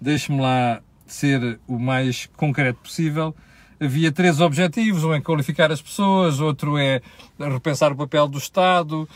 deixe-me 0.00 0.40
lá 0.40 0.82
ser 1.06 1.60
o 1.66 1.78
mais 1.78 2.26
concreto 2.36 2.80
possível, 2.80 3.34
havia 3.78 4.10
três 4.10 4.40
objetivos, 4.40 5.04
um 5.04 5.12
é 5.12 5.20
qualificar 5.20 5.70
as 5.70 5.82
pessoas, 5.82 6.40
outro 6.40 6.78
é 6.78 7.02
repensar 7.38 7.92
o 7.92 7.96
papel 7.96 8.28
do 8.28 8.38
Estado, 8.38 9.08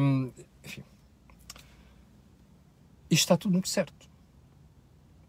hum, 0.00 0.30
enfim. 0.64 0.82
Isto 3.10 3.22
está 3.22 3.36
tudo 3.36 3.52
muito 3.52 3.68
certo. 3.68 4.01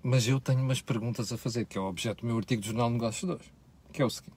Mas 0.03 0.27
eu 0.27 0.39
tenho 0.39 0.60
umas 0.60 0.81
perguntas 0.81 1.31
a 1.31 1.38
fazer, 1.38 1.65
que 1.65 1.77
é 1.77 1.81
o 1.81 1.86
objeto 1.86 2.22
do 2.22 2.27
meu 2.27 2.38
artigo 2.38 2.62
do 2.62 2.67
Jornal 2.67 2.88
de 2.89 2.93
Negócios 2.95 3.29
de 3.29 3.36
hoje. 3.36 3.53
Que 3.93 4.01
é 4.01 4.05
o 4.05 4.10
seguinte. 4.10 4.36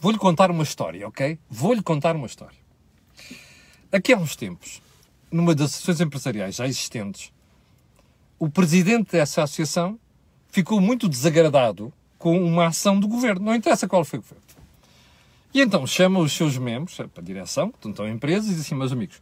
Vou-lhe 0.00 0.18
contar 0.18 0.50
uma 0.50 0.64
história, 0.64 1.06
ok? 1.06 1.38
Vou-lhe 1.48 1.82
contar 1.82 2.16
uma 2.16 2.26
história. 2.26 2.58
Aqui 3.92 4.12
há 4.12 4.18
uns 4.18 4.34
tempos, 4.34 4.82
numa 5.30 5.54
das 5.54 5.70
associações 5.70 6.00
empresariais 6.00 6.56
já 6.56 6.66
existentes, 6.66 7.32
o 8.38 8.48
presidente 8.48 9.12
dessa 9.12 9.42
associação 9.42 9.98
ficou 10.48 10.80
muito 10.80 11.08
desagradado 11.08 11.92
com 12.18 12.42
uma 12.42 12.66
ação 12.66 12.98
do 12.98 13.06
governo. 13.06 13.44
Não 13.44 13.54
interessa 13.54 13.86
qual 13.86 14.04
foi 14.04 14.18
o 14.18 14.22
governo. 14.22 14.44
E 15.52 15.60
então 15.60 15.86
chama 15.86 16.20
os 16.20 16.32
seus 16.32 16.56
membros, 16.56 16.98
a 17.00 17.20
direção, 17.20 17.70
que 17.70 17.88
estão 17.88 18.08
em 18.08 18.12
empresas, 18.12 18.46
e 18.46 18.54
diz 18.54 18.60
assim, 18.60 18.74
meus 18.74 18.92
amigos, 18.92 19.20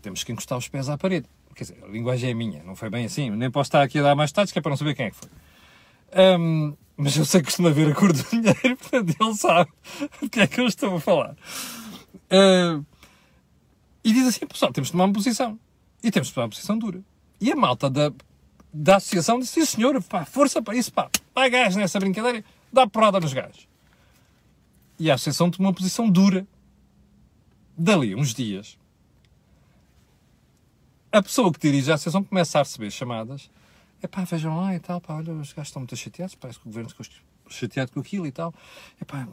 temos 0.00 0.22
que 0.22 0.32
encostar 0.32 0.56
os 0.56 0.68
pés 0.68 0.88
à 0.88 0.96
parede. 0.96 1.26
Quer 1.58 1.64
dizer, 1.64 1.84
a 1.84 1.88
linguagem 1.88 2.30
é 2.30 2.34
minha, 2.34 2.62
não 2.62 2.76
foi 2.76 2.88
bem 2.88 3.04
assim. 3.04 3.30
Nem 3.30 3.50
posso 3.50 3.66
estar 3.66 3.82
aqui 3.82 3.98
a 3.98 4.02
dar 4.02 4.14
mais 4.14 4.30
detalhes, 4.30 4.52
que 4.52 4.60
é 4.60 4.62
para 4.62 4.70
não 4.70 4.76
saber 4.76 4.94
quem 4.94 5.06
é 5.06 5.10
que 5.10 5.16
foi. 5.16 5.28
Um, 6.38 6.76
mas 6.96 7.16
eu 7.16 7.24
sei 7.24 7.40
que 7.40 7.46
costuma 7.46 7.70
ver 7.70 7.90
a 7.90 7.94
cor 7.96 8.12
do 8.12 8.22
dinheiro, 8.22 8.76
portanto 8.78 9.16
ele 9.20 9.34
sabe 9.34 9.70
do 10.22 10.30
que 10.30 10.38
é 10.38 10.46
que 10.46 10.60
eu 10.60 10.66
estou 10.68 10.94
a 10.94 11.00
falar. 11.00 11.32
Uh, 12.30 12.86
e 14.04 14.12
diz 14.12 14.28
assim, 14.28 14.46
pessoal, 14.46 14.72
temos 14.72 14.86
de 14.86 14.92
tomar 14.92 15.06
uma 15.06 15.12
posição. 15.12 15.58
E 16.00 16.12
temos 16.12 16.28
de 16.28 16.34
tomar 16.34 16.44
uma 16.44 16.50
posição 16.50 16.78
dura. 16.78 17.02
E 17.40 17.50
a 17.50 17.56
malta 17.56 17.90
da, 17.90 18.12
da 18.72 18.96
associação 18.96 19.40
disse, 19.40 19.54
sim 19.54 19.66
senhor, 19.66 20.00
pá, 20.04 20.24
força 20.24 20.62
para 20.62 20.76
isso, 20.76 20.92
pá, 20.92 21.10
vai 21.34 21.50
gás 21.50 21.74
nessa 21.74 21.98
brincadeira, 21.98 22.44
dá 22.72 22.86
porrada 22.86 23.18
nos 23.18 23.32
gajos. 23.32 23.66
E 24.96 25.10
a 25.10 25.14
associação 25.14 25.50
tomou 25.50 25.70
uma 25.70 25.74
posição 25.74 26.08
dura. 26.08 26.46
Dali, 27.76 28.14
uns 28.14 28.32
dias, 28.32 28.78
a 31.10 31.22
pessoa 31.22 31.52
que 31.52 31.58
dirige 31.58 31.90
a 31.90 31.94
associação 31.94 32.22
começa 32.22 32.58
a 32.58 32.62
receber 32.62 32.90
chamadas. 32.90 33.50
É 34.00 34.06
pá, 34.06 34.22
vejam 34.24 34.56
lá 34.56 34.74
e 34.74 34.78
tal, 34.78 35.00
pá, 35.00 35.14
olha, 35.14 35.32
os 35.32 35.52
gajos 35.52 35.68
estão 35.68 35.80
muito 35.80 35.96
chateados, 35.96 36.34
parece 36.34 36.60
que 36.60 36.66
o 36.66 36.68
governo 36.68 36.90
ficou 36.90 37.04
chateado 37.48 37.90
com 37.92 38.00
aquilo 38.00 38.26
e 38.26 38.32
tal. 38.32 38.54
É 39.00 39.04
pá, 39.04 39.26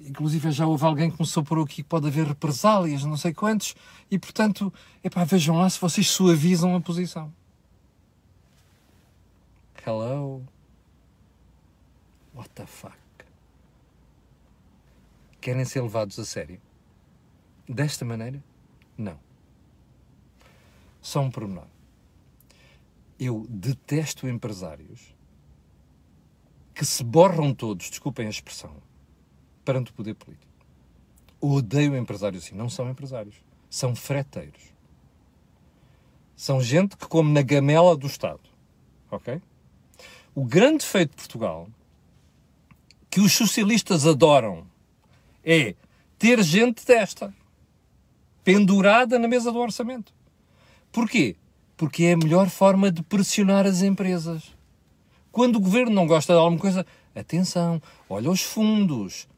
inclusive 0.00 0.50
já 0.50 0.66
houve 0.66 0.84
alguém 0.84 1.10
que 1.10 1.16
começou 1.16 1.44
por 1.44 1.60
aqui 1.60 1.76
que 1.76 1.84
pode 1.84 2.06
haver 2.06 2.26
represálias, 2.26 3.04
não 3.04 3.16
sei 3.16 3.32
quantos, 3.32 3.74
e 4.10 4.18
portanto, 4.18 4.72
é 5.04 5.10
pá, 5.10 5.24
vejam 5.24 5.56
lá 5.56 5.70
se 5.70 5.80
vocês 5.80 6.08
suavizam 6.08 6.74
a 6.74 6.80
posição. 6.80 7.32
Hello? 9.86 10.42
What 12.34 12.50
the 12.50 12.66
fuck? 12.66 12.96
Querem 15.40 15.64
ser 15.64 15.80
levados 15.80 16.18
a 16.18 16.24
sério? 16.24 16.60
Desta 17.68 18.04
maneira? 18.04 18.42
Não. 18.98 19.25
Só 21.06 21.20
um 21.20 21.30
pormenor. 21.30 21.68
Eu 23.16 23.46
detesto 23.48 24.26
empresários 24.26 25.14
que 26.74 26.84
se 26.84 27.04
borram 27.04 27.54
todos, 27.54 27.88
desculpem 27.88 28.26
a 28.26 28.28
expressão, 28.28 28.74
perante 29.64 29.92
o 29.92 29.94
poder 29.94 30.14
político. 30.14 30.50
Odeio 31.40 31.96
empresários 31.96 32.44
assim. 32.44 32.56
Não 32.56 32.68
são 32.68 32.90
empresários. 32.90 33.36
São 33.70 33.94
freteiros. 33.94 34.74
São 36.34 36.60
gente 36.60 36.96
que 36.96 37.06
come 37.06 37.30
na 37.30 37.40
gamela 37.40 37.96
do 37.96 38.08
Estado. 38.08 38.50
Ok? 39.08 39.40
O 40.34 40.44
grande 40.44 40.84
feito 40.84 41.10
de 41.10 41.18
Portugal, 41.18 41.68
que 43.08 43.20
os 43.20 43.32
socialistas 43.32 44.08
adoram, 44.08 44.66
é 45.44 45.76
ter 46.18 46.42
gente 46.42 46.84
desta, 46.84 47.32
pendurada 48.42 49.20
na 49.20 49.28
mesa 49.28 49.52
do 49.52 49.60
orçamento. 49.60 50.15
Porquê? 50.96 51.36
Porque 51.76 52.04
é 52.04 52.14
a 52.14 52.16
melhor 52.16 52.48
forma 52.48 52.90
de 52.90 53.02
pressionar 53.02 53.66
as 53.66 53.82
empresas. 53.82 54.56
Quando 55.30 55.56
o 55.56 55.60
governo 55.60 55.92
não 55.92 56.06
gosta 56.06 56.32
de 56.32 56.38
alguma 56.38 56.58
coisa, 56.58 56.86
atenção, 57.14 57.82
olha 58.08 58.30
os 58.30 58.40
fundos. 58.40 59.28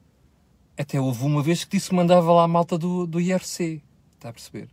Até 0.79 1.01
houve 1.01 1.25
uma 1.25 1.43
vez 1.43 1.65
que 1.65 1.77
disse 1.77 1.89
que 1.89 1.97
mandava 1.97 2.33
lá 2.33 2.45
a 2.45 2.49
malta 2.49 2.79
do, 2.79 3.09
do 3.09 3.21
IRC. 3.21 3.83
Está 4.15 4.29
a 4.29 4.33
perceber? 4.33 4.69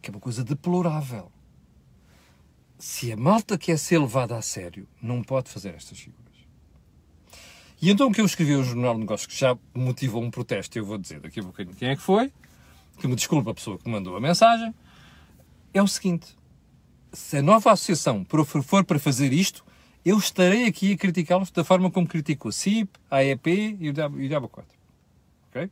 Que 0.00 0.08
é 0.08 0.14
uma 0.14 0.18
coisa 0.18 0.42
deplorável. 0.42 1.30
Se 2.78 3.12
a 3.12 3.16
malta 3.18 3.58
quer 3.58 3.78
ser 3.78 3.98
levada 3.98 4.34
a 4.34 4.40
sério, 4.40 4.88
não 5.02 5.22
pode 5.22 5.50
fazer 5.50 5.74
estas 5.74 5.98
figuras. 5.98 6.22
E 7.82 7.90
então 7.90 8.08
o 8.08 8.12
que 8.14 8.22
eu 8.22 8.24
escrevi 8.24 8.54
ao 8.54 8.64
Jornal 8.64 8.94
de 8.94 9.00
Negócios, 9.00 9.26
que 9.26 9.38
já 9.38 9.58
motivou 9.74 10.22
um 10.22 10.30
protesto, 10.30 10.78
eu 10.78 10.86
vou 10.86 10.96
dizer 10.96 11.20
daqui 11.20 11.40
a 11.40 11.42
bocadinho 11.42 11.76
quem 11.76 11.90
é 11.90 11.96
que 11.96 12.00
foi, 12.00 12.32
que 12.98 13.06
me 13.06 13.14
desculpa 13.14 13.50
a 13.50 13.54
pessoa 13.54 13.76
que 13.76 13.84
me 13.86 13.92
mandou 13.92 14.16
a 14.16 14.20
mensagem, 14.22 14.74
é 15.72 15.82
o 15.82 15.88
seguinte: 15.88 16.36
se 17.12 17.38
a 17.38 17.42
nova 17.42 17.72
associação 17.72 18.26
for 18.64 18.84
para 18.84 18.98
fazer 18.98 19.32
isto, 19.32 19.64
eu 20.04 20.18
estarei 20.18 20.66
aqui 20.66 20.92
a 20.92 20.96
criticá-los 20.96 21.50
da 21.50 21.62
forma 21.62 21.90
como 21.90 22.06
critico 22.06 22.48
a 22.48 22.52
CIP, 22.52 22.90
a 23.10 23.16
AEP 23.18 23.76
e 23.80 23.88
o 23.90 23.92
Diabo 23.92 24.48
4. 24.48 24.70
Ok? 25.48 25.70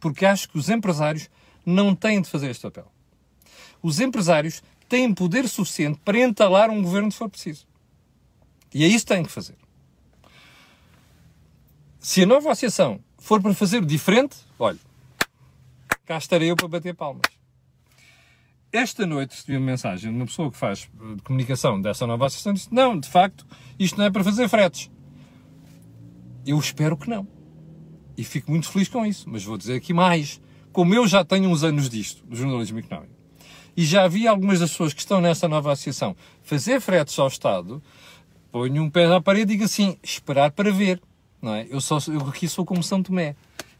Porque 0.00 0.24
acho 0.24 0.48
que 0.48 0.58
os 0.58 0.68
empresários 0.68 1.28
não 1.66 1.94
têm 1.94 2.22
de 2.22 2.30
fazer 2.30 2.50
este 2.50 2.62
papel. 2.62 2.90
Os 3.82 4.00
empresários 4.00 4.62
têm 4.88 5.12
poder 5.12 5.48
suficiente 5.48 6.00
para 6.04 6.18
entalar 6.18 6.70
um 6.70 6.82
governo 6.82 7.12
se 7.12 7.18
for 7.18 7.28
preciso. 7.28 7.66
E 8.72 8.84
é 8.84 8.86
isso 8.86 9.04
que 9.04 9.14
têm 9.14 9.22
que 9.22 9.30
fazer. 9.30 9.56
Se 11.98 12.22
a 12.22 12.26
nova 12.26 12.50
associação 12.50 13.00
for 13.18 13.42
para 13.42 13.52
fazer 13.52 13.84
diferente, 13.84 14.36
olha, 14.58 14.78
cá 16.06 16.16
estarei 16.16 16.50
eu 16.50 16.56
para 16.56 16.68
bater 16.68 16.94
palmas. 16.94 17.37
Esta 18.72 19.06
noite 19.06 19.34
recebi 19.34 19.56
uma 19.56 19.64
mensagem 19.64 20.10
de 20.10 20.16
uma 20.16 20.26
pessoa 20.26 20.50
que 20.50 20.56
faz 20.56 20.90
eh, 21.00 21.16
comunicação 21.24 21.80
dessa 21.80 22.06
nova 22.06 22.26
associação 22.26 22.52
e 22.52 22.54
disse: 22.56 22.68
Não, 22.72 22.98
de 22.98 23.08
facto, 23.08 23.46
isto 23.78 23.96
não 23.96 24.04
é 24.04 24.10
para 24.10 24.22
fazer 24.22 24.46
fretes. 24.48 24.90
Eu 26.46 26.58
espero 26.58 26.96
que 26.96 27.08
não. 27.08 27.26
E 28.16 28.24
fico 28.24 28.50
muito 28.50 28.68
feliz 28.70 28.88
com 28.88 29.06
isso. 29.06 29.28
Mas 29.28 29.42
vou 29.42 29.56
dizer 29.56 29.74
aqui 29.74 29.94
mais. 29.94 30.40
Como 30.70 30.94
eu 30.94 31.08
já 31.08 31.24
tenho 31.24 31.48
uns 31.48 31.64
anos 31.64 31.88
disto, 31.88 32.24
do 32.26 32.36
jornalismo 32.36 32.78
económico, 32.78 33.14
e 33.76 33.84
já 33.84 34.06
vi 34.06 34.28
algumas 34.28 34.60
das 34.60 34.70
pessoas 34.70 34.92
que 34.92 35.00
estão 35.00 35.20
nessa 35.20 35.48
nova 35.48 35.72
associação 35.72 36.14
fazer 36.42 36.80
fretes 36.80 37.18
ao 37.18 37.26
Estado, 37.26 37.82
ponho 38.52 38.82
um 38.82 38.90
pé 38.90 39.08
na 39.08 39.20
parede 39.20 39.52
e 39.52 39.56
digo 39.56 39.64
assim, 39.64 39.96
esperar 40.02 40.50
para 40.50 40.70
ver, 40.70 41.00
não 41.40 41.54
é? 41.54 41.66
Eu, 41.70 41.80
só, 41.80 41.98
eu 42.08 42.20
aqui 42.28 42.46
sou 42.48 42.64
como 42.64 42.82
São 42.82 43.02
Tomé. 43.02 43.34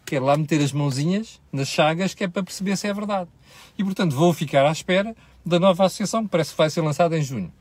Quero 0.08 0.24
lá 0.24 0.38
meter 0.38 0.62
as 0.62 0.72
mãozinhas 0.72 1.38
nas 1.52 1.68
chagas 1.68 2.14
que 2.14 2.24
é 2.24 2.28
para 2.28 2.42
perceber 2.42 2.78
se 2.78 2.88
é 2.88 2.94
verdade. 2.94 3.28
E, 3.76 3.84
portanto, 3.84 4.16
vou 4.16 4.32
ficar 4.32 4.64
à 4.64 4.72
espera 4.72 5.14
da 5.44 5.60
nova 5.60 5.84
associação, 5.84 6.24
que 6.24 6.30
parece 6.30 6.52
que 6.52 6.56
vai 6.56 6.70
ser 6.70 6.80
lançada 6.80 7.18
em 7.18 7.22
junho. 7.22 7.52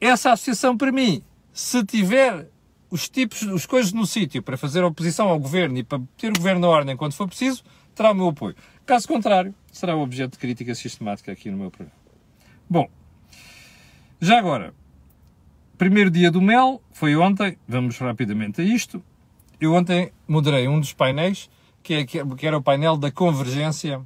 Essa 0.00 0.32
associação, 0.32 0.76
para 0.76 0.90
mim, 0.90 1.22
se 1.52 1.84
tiver 1.84 2.48
os 2.90 3.08
tipos, 3.08 3.46
as 3.46 3.64
coisas 3.64 3.92
no 3.92 4.04
sítio 4.04 4.42
para 4.42 4.56
fazer 4.56 4.82
oposição 4.82 5.28
ao 5.28 5.38
governo 5.38 5.78
e 5.78 5.84
para 5.84 6.02
ter 6.16 6.30
o 6.30 6.36
governo 6.36 6.62
na 6.62 6.66
ordem 6.66 6.96
quando 6.96 7.12
for 7.12 7.28
preciso, 7.28 7.62
terá 7.94 8.10
o 8.10 8.14
meu 8.14 8.26
apoio. 8.26 8.56
Caso 8.84 9.06
contrário, 9.06 9.54
será 9.70 9.94
objeto 9.94 10.32
de 10.32 10.38
crítica 10.38 10.74
sistemática 10.74 11.30
aqui 11.30 11.48
no 11.48 11.56
meu 11.56 11.70
programa. 11.70 11.96
Bom, 12.68 12.90
já 14.20 14.36
agora, 14.36 14.74
primeiro 15.78 16.10
dia 16.10 16.28
do 16.28 16.42
MEL, 16.42 16.82
foi 16.92 17.14
ontem, 17.14 17.56
vamos 17.68 17.96
rapidamente 17.98 18.60
a 18.60 18.64
isto. 18.64 19.00
Eu 19.62 19.74
ontem 19.74 20.10
moderei 20.26 20.66
um 20.66 20.80
dos 20.80 20.92
painéis, 20.92 21.48
que, 21.84 21.94
é, 21.94 22.04
que 22.04 22.44
era 22.44 22.58
o 22.58 22.62
painel 22.62 22.96
da 22.96 23.12
convergência 23.12 24.02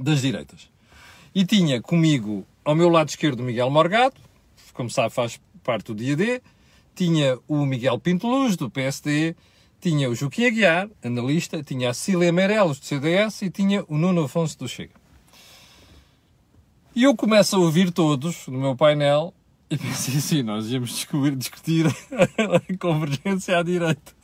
das 0.00 0.22
direitas. 0.22 0.70
E 1.34 1.44
tinha 1.44 1.82
comigo, 1.82 2.46
ao 2.64 2.74
meu 2.74 2.88
lado 2.88 3.10
esquerdo, 3.10 3.42
Miguel 3.42 3.68
Morgado, 3.68 4.14
como 4.72 4.88
sabe, 4.88 5.12
faz 5.12 5.38
parte 5.62 5.88
do 5.88 5.94
dia 5.94 6.16
D, 6.16 6.40
tinha 6.94 7.38
o 7.46 7.66
Miguel 7.66 7.98
Pinto 7.98 8.26
Luz, 8.26 8.56
do 8.56 8.70
PSD, 8.70 9.36
tinha 9.78 10.08
o 10.08 10.14
Joaquim 10.14 10.46
Aguiar, 10.46 10.88
analista, 11.04 11.62
tinha 11.62 11.90
a 11.90 11.94
Cília 11.94 12.32
Meireles, 12.32 12.78
do 12.78 12.86
CDS, 12.86 13.42
e 13.42 13.50
tinha 13.50 13.84
o 13.88 13.98
Nuno 13.98 14.24
Afonso, 14.24 14.58
do 14.58 14.66
Chega. 14.66 14.94
E 16.94 17.02
eu 17.02 17.14
começo 17.14 17.56
a 17.56 17.58
ouvir 17.58 17.90
todos 17.90 18.46
no 18.46 18.58
meu 18.58 18.74
painel 18.74 19.34
e 19.68 19.76
pensei 19.76 20.16
assim, 20.16 20.42
nós 20.42 20.70
íamos 20.70 20.90
descobrir, 20.90 21.36
discutir 21.36 21.86
a 22.16 22.78
convergência 22.78 23.58
à 23.58 23.62
direita. 23.62 24.15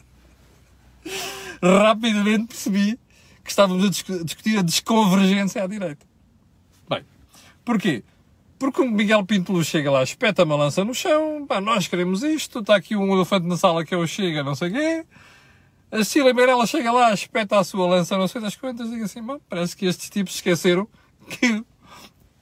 Rapidamente 1.62 2.46
percebi 2.46 2.98
que 3.44 3.50
estávamos 3.50 3.84
a 3.84 3.88
discutir 3.88 4.58
a 4.58 4.62
desconvergência 4.62 5.62
à 5.62 5.66
direita. 5.66 6.06
Bem, 6.88 7.04
porquê? 7.64 8.04
Porque 8.58 8.80
o 8.80 8.90
Miguel 8.90 9.26
Pinto 9.26 9.62
chega 9.64 9.90
lá, 9.90 10.02
espeta 10.02 10.44
uma 10.44 10.54
lança 10.54 10.84
no 10.84 10.94
chão, 10.94 11.44
pá, 11.46 11.60
nós 11.60 11.88
queremos 11.88 12.22
isto, 12.22 12.60
está 12.60 12.76
aqui 12.76 12.94
um 12.94 13.12
elefante 13.12 13.46
na 13.46 13.56
sala 13.56 13.84
que 13.84 13.92
é 13.92 13.96
o 13.96 14.06
Chega, 14.06 14.44
não 14.44 14.54
sei 14.54 14.68
o 14.68 14.72
quê. 14.72 15.06
A 15.90 16.04
Cília 16.04 16.32
Meirella 16.32 16.66
chega 16.66 16.90
lá, 16.92 17.12
espeta 17.12 17.58
a 17.58 17.64
sua 17.64 17.86
lança, 17.86 18.16
não 18.16 18.28
sei 18.28 18.40
das 18.40 18.56
quantas, 18.56 18.88
diga 18.88 19.04
assim, 19.04 19.20
bom, 19.20 19.38
parece 19.48 19.76
que 19.76 19.84
estes 19.84 20.08
tipos 20.08 20.36
esqueceram 20.36 20.88
que 21.28 21.64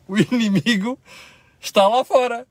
o 0.06 0.18
inimigo 0.18 0.98
está 1.58 1.88
lá 1.88 2.04
fora, 2.04 2.46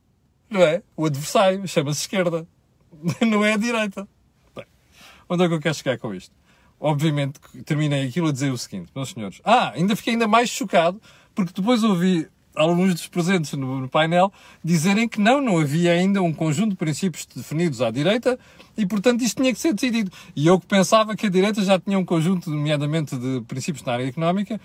não 0.49 0.61
é? 0.61 0.81
O 0.97 1.05
adversário 1.05 1.67
chama-se 1.67 2.01
esquerda, 2.01 2.47
não 3.21 3.45
é 3.45 3.53
a 3.53 3.57
direita. 3.57 4.07
Onde 5.29 5.43
é 5.43 5.47
que 5.47 5.53
eu 5.53 5.59
quero 5.59 5.75
chegar 5.75 5.97
com 5.99 6.13
isto? 6.13 6.35
Obviamente, 6.79 7.39
terminei 7.65 8.07
aquilo 8.07 8.29
a 8.29 8.31
dizer 8.31 8.51
o 8.51 8.57
seguinte, 8.57 8.91
meus 8.95 9.09
senhores. 9.09 9.39
Ah, 9.43 9.71
ainda 9.75 9.95
fiquei 9.95 10.13
ainda 10.13 10.27
mais 10.27 10.49
chocado, 10.49 10.99
porque 11.35 11.53
depois 11.53 11.83
ouvi 11.83 12.27
alguns 12.55 12.93
dos 12.93 13.07
presentes 13.07 13.53
no, 13.53 13.87
painel 13.87 14.31
dizerem 14.63 15.07
que 15.07 15.19
não, 15.21 15.39
não 15.39 15.59
havia 15.59 15.93
ainda 15.93 16.21
um 16.21 16.33
conjunto 16.33 16.71
de 16.71 16.75
princípios 16.75 17.25
definidos 17.25 17.81
à 17.81 17.91
direita 17.91 18.39
e, 18.75 18.85
portanto, 18.85 19.21
isto 19.21 19.41
tinha 19.41 19.53
que 19.53 19.59
ser 19.59 19.73
decidido. 19.73 20.11
E 20.35 20.47
eu 20.47 20.59
que 20.59 20.65
pensava 20.65 21.15
que 21.15 21.27
a 21.27 21.29
direita 21.29 21.61
já 21.63 21.79
tinha 21.79 21.99
um 21.99 22.05
conjunto, 22.05 22.49
nomeadamente, 22.49 23.15
de 23.15 23.41
princípios 23.47 23.85
na 23.85 23.93
área 23.93 24.07
económica, 24.07 24.59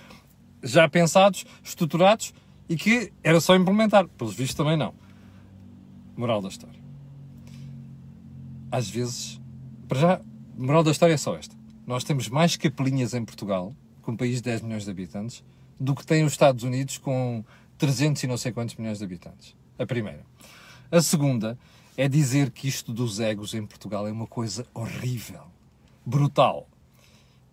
já 0.63 0.89
pensados, 0.89 1.45
estruturados 1.63 2.33
e 2.69 2.77
que 2.77 3.13
era 3.23 3.41
só 3.41 3.55
implementar. 3.55 4.09
Pelos 4.09 4.35
vistos, 4.35 4.57
também 4.57 4.77
não. 4.77 4.95
Moral 6.17 6.41
da 6.41 6.49
história. 6.49 6.81
Às 8.71 8.89
vezes, 8.89 9.41
para 9.87 10.01
já, 10.01 10.21
moral 10.57 10.83
da 10.83 10.91
história 10.91 11.15
é 11.15 11.17
só 11.17 11.37
esta. 11.37 11.55
Nós 11.87 12.05
temos 12.05 12.29
mais 12.29 12.57
capelinhas 12.57 13.15
em 13.15 13.25
Portugal, 13.25 13.75
com 14.03 14.13
um 14.13 14.17
país 14.17 14.37
de 14.37 14.43
10 14.43 14.63
milhões 14.63 14.85
de 14.85 14.91
habitantes, 14.91 15.45
do 15.79 15.95
que 15.95 16.07
tem 16.07 16.25
os 16.25 16.33
Estados 16.33 16.65
Unidos 16.65 16.99
com 16.99 17.45
300 17.79 18.23
e 18.23 18.27
não 18.27 18.37
sei 18.37 18.53
quantos 18.53 18.77
milhões 18.77 18.99
de 18.99 19.05
habitantes. 19.05 19.57
A 19.79 19.85
primeira. 19.85 20.25
A 20.91 21.03
segunda 21.03 21.59
é 21.97 22.09
dizer 22.09 22.51
que 22.51 22.69
isto 22.69 22.93
dos 22.93 23.21
egos 23.21 23.55
em 23.55 23.67
Portugal 23.67 24.07
é 24.07 24.13
uma 24.13 24.27
coisa 24.27 24.67
horrível, 24.73 25.43
brutal. 26.05 26.69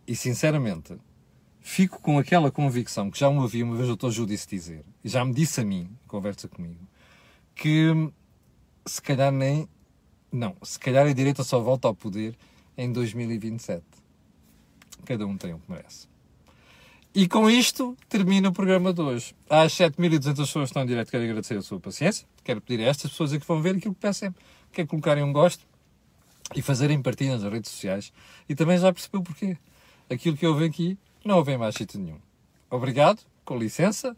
E 0.07 0.15
sinceramente, 0.15 0.95
fico 1.59 2.01
com 2.01 2.17
aquela 2.17 2.51
convicção 2.51 3.09
que 3.09 3.19
já 3.19 3.29
me 3.29 3.39
ouvi 3.39 3.63
uma 3.63 3.75
vez 3.75 3.89
o 3.89 3.95
Dr. 3.95 4.09
Judice 4.09 4.47
dizer, 4.47 4.83
e 5.03 5.09
já 5.09 5.23
me 5.23 5.33
disse 5.33 5.61
a 5.61 5.65
mim, 5.65 5.89
conversa 6.07 6.47
comigo, 6.47 6.87
que 7.55 7.91
se 8.85 9.01
calhar 9.01 9.31
nem. 9.31 9.67
Não, 10.31 10.55
se 10.63 10.79
calhar 10.79 11.05
a 11.05 11.13
direita 11.13 11.43
só 11.43 11.59
volta 11.59 11.87
ao 11.87 11.95
poder 11.95 12.37
em 12.81 12.91
2027. 12.91 13.83
Cada 15.05 15.25
um 15.25 15.37
tem 15.37 15.53
o 15.53 15.59
que 15.59 15.71
merece. 15.71 16.07
E 17.13 17.27
com 17.27 17.49
isto 17.49 17.95
termina 18.09 18.49
o 18.49 18.53
programa 18.53 18.93
de 18.93 19.01
hoje. 19.01 19.35
Às 19.49 19.73
7.200 19.73 20.23
pessoas 20.23 20.49
que 20.49 20.59
estão 20.63 20.83
em 20.83 20.85
direto, 20.85 21.11
quero 21.11 21.23
agradecer 21.23 21.57
a 21.57 21.61
sua 21.61 21.79
paciência. 21.79 22.25
Quero 22.43 22.61
pedir 22.61 22.83
a 22.83 22.87
estas 22.87 23.11
pessoas 23.11 23.31
que 23.31 23.45
vão 23.45 23.61
ver 23.61 23.75
aquilo 23.75 23.93
que 23.93 23.99
peço 23.99 24.21
sempre, 24.21 24.41
que 24.71 24.85
colocarem 24.85 25.23
um 25.23 25.33
gosto 25.33 25.65
e 26.55 26.61
fazerem 26.61 27.01
partilha 27.01 27.37
nas 27.37 27.43
redes 27.43 27.69
sociais. 27.69 28.11
E 28.47 28.55
também 28.55 28.77
já 28.77 28.91
percebeu 28.91 29.21
porquê. 29.21 29.57
Aquilo 30.09 30.35
que 30.35 30.45
eu 30.45 30.55
venho 30.55 30.69
aqui 30.69 30.97
não 31.23 31.37
houve 31.37 31.55
mais 31.57 31.75
sítio 31.75 31.99
nenhum. 31.99 32.19
Obrigado, 32.69 33.21
com 33.45 33.57
licença, 33.57 34.15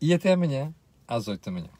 e 0.00 0.12
até 0.12 0.32
amanhã 0.32 0.74
às 1.06 1.28
8 1.28 1.44
da 1.44 1.52
manhã. 1.52 1.70